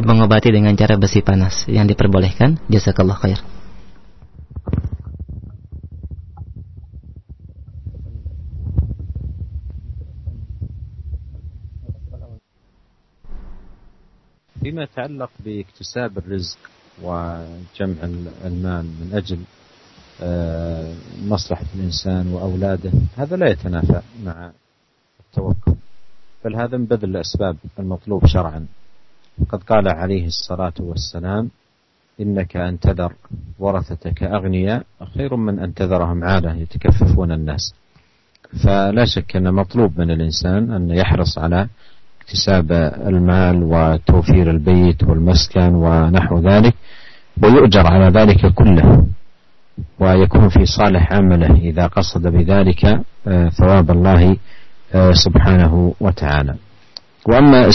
[0.00, 3.40] mengobati dengan cara besi panas yang diperbolehkan jazakallah khair
[14.68, 16.58] فيما يتعلق باكتساب الرزق
[17.02, 17.98] وجمع
[18.44, 19.61] المال من اجل آه،
[21.27, 22.91] مصلحة الإنسان وأولاده.
[23.17, 24.51] هذا لا يتنافى مع
[25.19, 25.75] التوكل
[26.45, 28.65] بل هذا من بذل الأسباب المطلوب شرعا.
[29.49, 31.49] قد قال عليه الصلاة والسلام
[32.21, 33.13] إنك أن تذر
[33.59, 34.83] ورثتك أغنياء
[35.15, 37.73] خير من أن تذرهم عالة يتكففون الناس.
[38.63, 41.67] فلا شك أن مطلوب من الإنسان أن يحرص على
[42.21, 42.71] اكتساب
[43.07, 46.73] المال وتوفير البيت والمسكن ونحو ذلك
[47.43, 49.05] ويؤجر على ذلك كله.
[49.99, 52.85] ويكون في صالح عمله إذا قصد بذلك
[53.27, 54.37] آه، ثواب الله
[54.95, 56.55] آه، سبحانه وتعالى.
[57.27, 57.69] وأما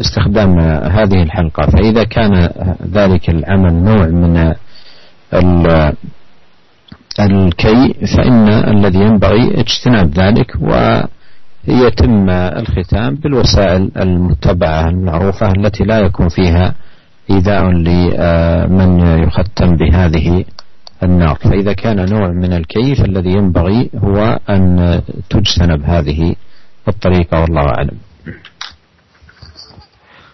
[0.00, 2.50] استخدام هذه الحلقة فإذا كان
[2.92, 4.54] ذلك العمل نوع من
[7.20, 11.00] الكي فإن الذي ينبغي اجتناب ذلك و
[11.68, 16.74] يتم الختام بالوسائل المتبعة المعروفة التي لا يكون فيها
[17.30, 20.44] إيذاء لمن يختم بهذه
[21.03, 26.35] النار فإذا كان نوع من الكيف الذي ينبغي هو أن تجتنب هذه
[26.87, 27.97] الطريقة والله أعلم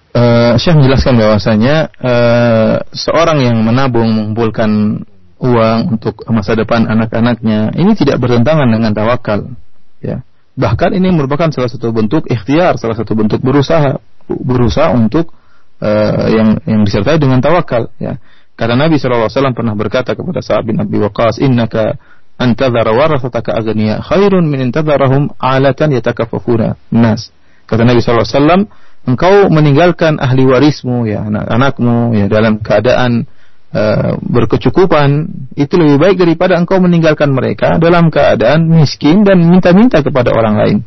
[0.09, 5.05] Uh, Syekh menjelaskan bahwasanya uh, seorang yang menabung mengumpulkan
[5.37, 9.53] uang untuk masa depan anak-anaknya ini tidak bertentangan dengan tawakal
[10.01, 10.25] ya
[10.59, 13.95] Bahkan ini merupakan salah satu bentuk ikhtiar, salah satu bentuk berusaha,
[14.27, 15.31] berusaha untuk
[15.79, 17.87] uh, yang yang disertai dengan tawakal.
[17.95, 18.19] Ya.
[18.54, 21.98] Karena Nabi SAW pernah berkata kepada Sa'ad bin Abi Waqqas, Innaka
[22.38, 27.34] antadhara warathataka aghniya khairun min intadharahum alatan yatakaffafuna nas.
[27.66, 28.70] Kata Nabi SAW,
[29.10, 33.26] engkau meninggalkan ahli warismu, ya anak-anakmu, ya dalam keadaan
[33.74, 35.26] Eh, berkecukupan
[35.58, 40.78] itu lebih baik daripada engkau meninggalkan mereka dalam keadaan miskin dan minta-minta kepada orang lain.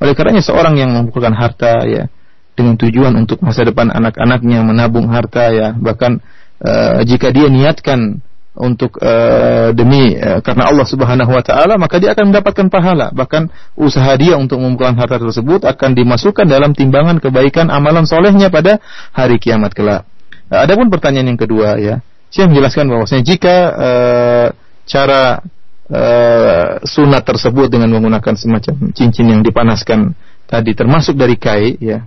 [0.00, 2.08] Oleh karenanya seorang yang mengumpulkan harta ya
[2.56, 6.24] dengan tujuan untuk masa depan anak-anaknya menabung harta ya bahkan
[6.64, 8.20] uh, jika dia niatkan
[8.56, 13.48] untuk uh, demi uh, karena Allah Subhanahu wa taala maka dia akan mendapatkan pahala bahkan
[13.78, 18.82] usaha dia untuk mengumpulkan harta tersebut akan dimasukkan dalam timbangan kebaikan amalan solehnya pada
[19.14, 20.02] hari kiamat kelak.
[20.50, 24.46] Adapun pertanyaan yang kedua ya saya menjelaskan bahwasanya jika uh,
[24.86, 25.42] cara
[25.90, 30.14] uh, sunat tersebut dengan menggunakan semacam cincin yang dipanaskan
[30.46, 32.06] tadi termasuk dari kai ya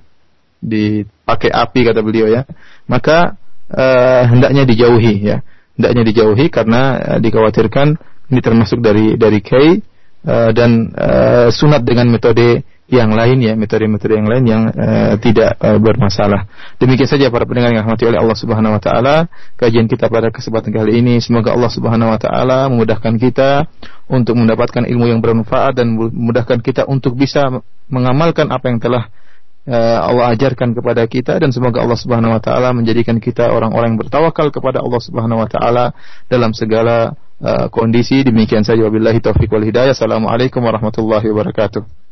[0.63, 2.47] dipakai api kata beliau ya
[2.87, 3.35] maka
[3.71, 5.37] uh, hendaknya dijauhi ya
[5.77, 7.95] hendaknya dijauhi karena uh, dikhawatirkan
[8.33, 9.79] ini termasuk dari dari kai
[10.27, 15.55] uh, dan uh, sunat dengan metode yang lain ya metode-metode yang lain yang uh, tidak
[15.63, 16.45] uh, bermasalah.
[16.77, 20.69] Demikian saja para pendengar yang rahmati oleh Allah Subhanahu wa taala, kajian kita pada kesempatan
[20.75, 23.71] kali ini semoga Allah Subhanahu wa taala memudahkan kita
[24.11, 29.09] untuk mendapatkan ilmu yang bermanfaat dan memudahkan kita untuk bisa mengamalkan apa yang telah
[29.67, 34.01] uh, Allah ajarkan kepada kita dan semoga Allah Subhanahu wa taala menjadikan kita orang-orang yang
[34.01, 35.85] bertawakal kepada Allah Subhanahu wa taala
[36.27, 38.23] dalam segala uh, kondisi.
[38.25, 39.95] Demikian saja wabillahi taufik wal hidayah.
[39.95, 42.01] Assalamualaikum warahmatullahi wabarakatuh.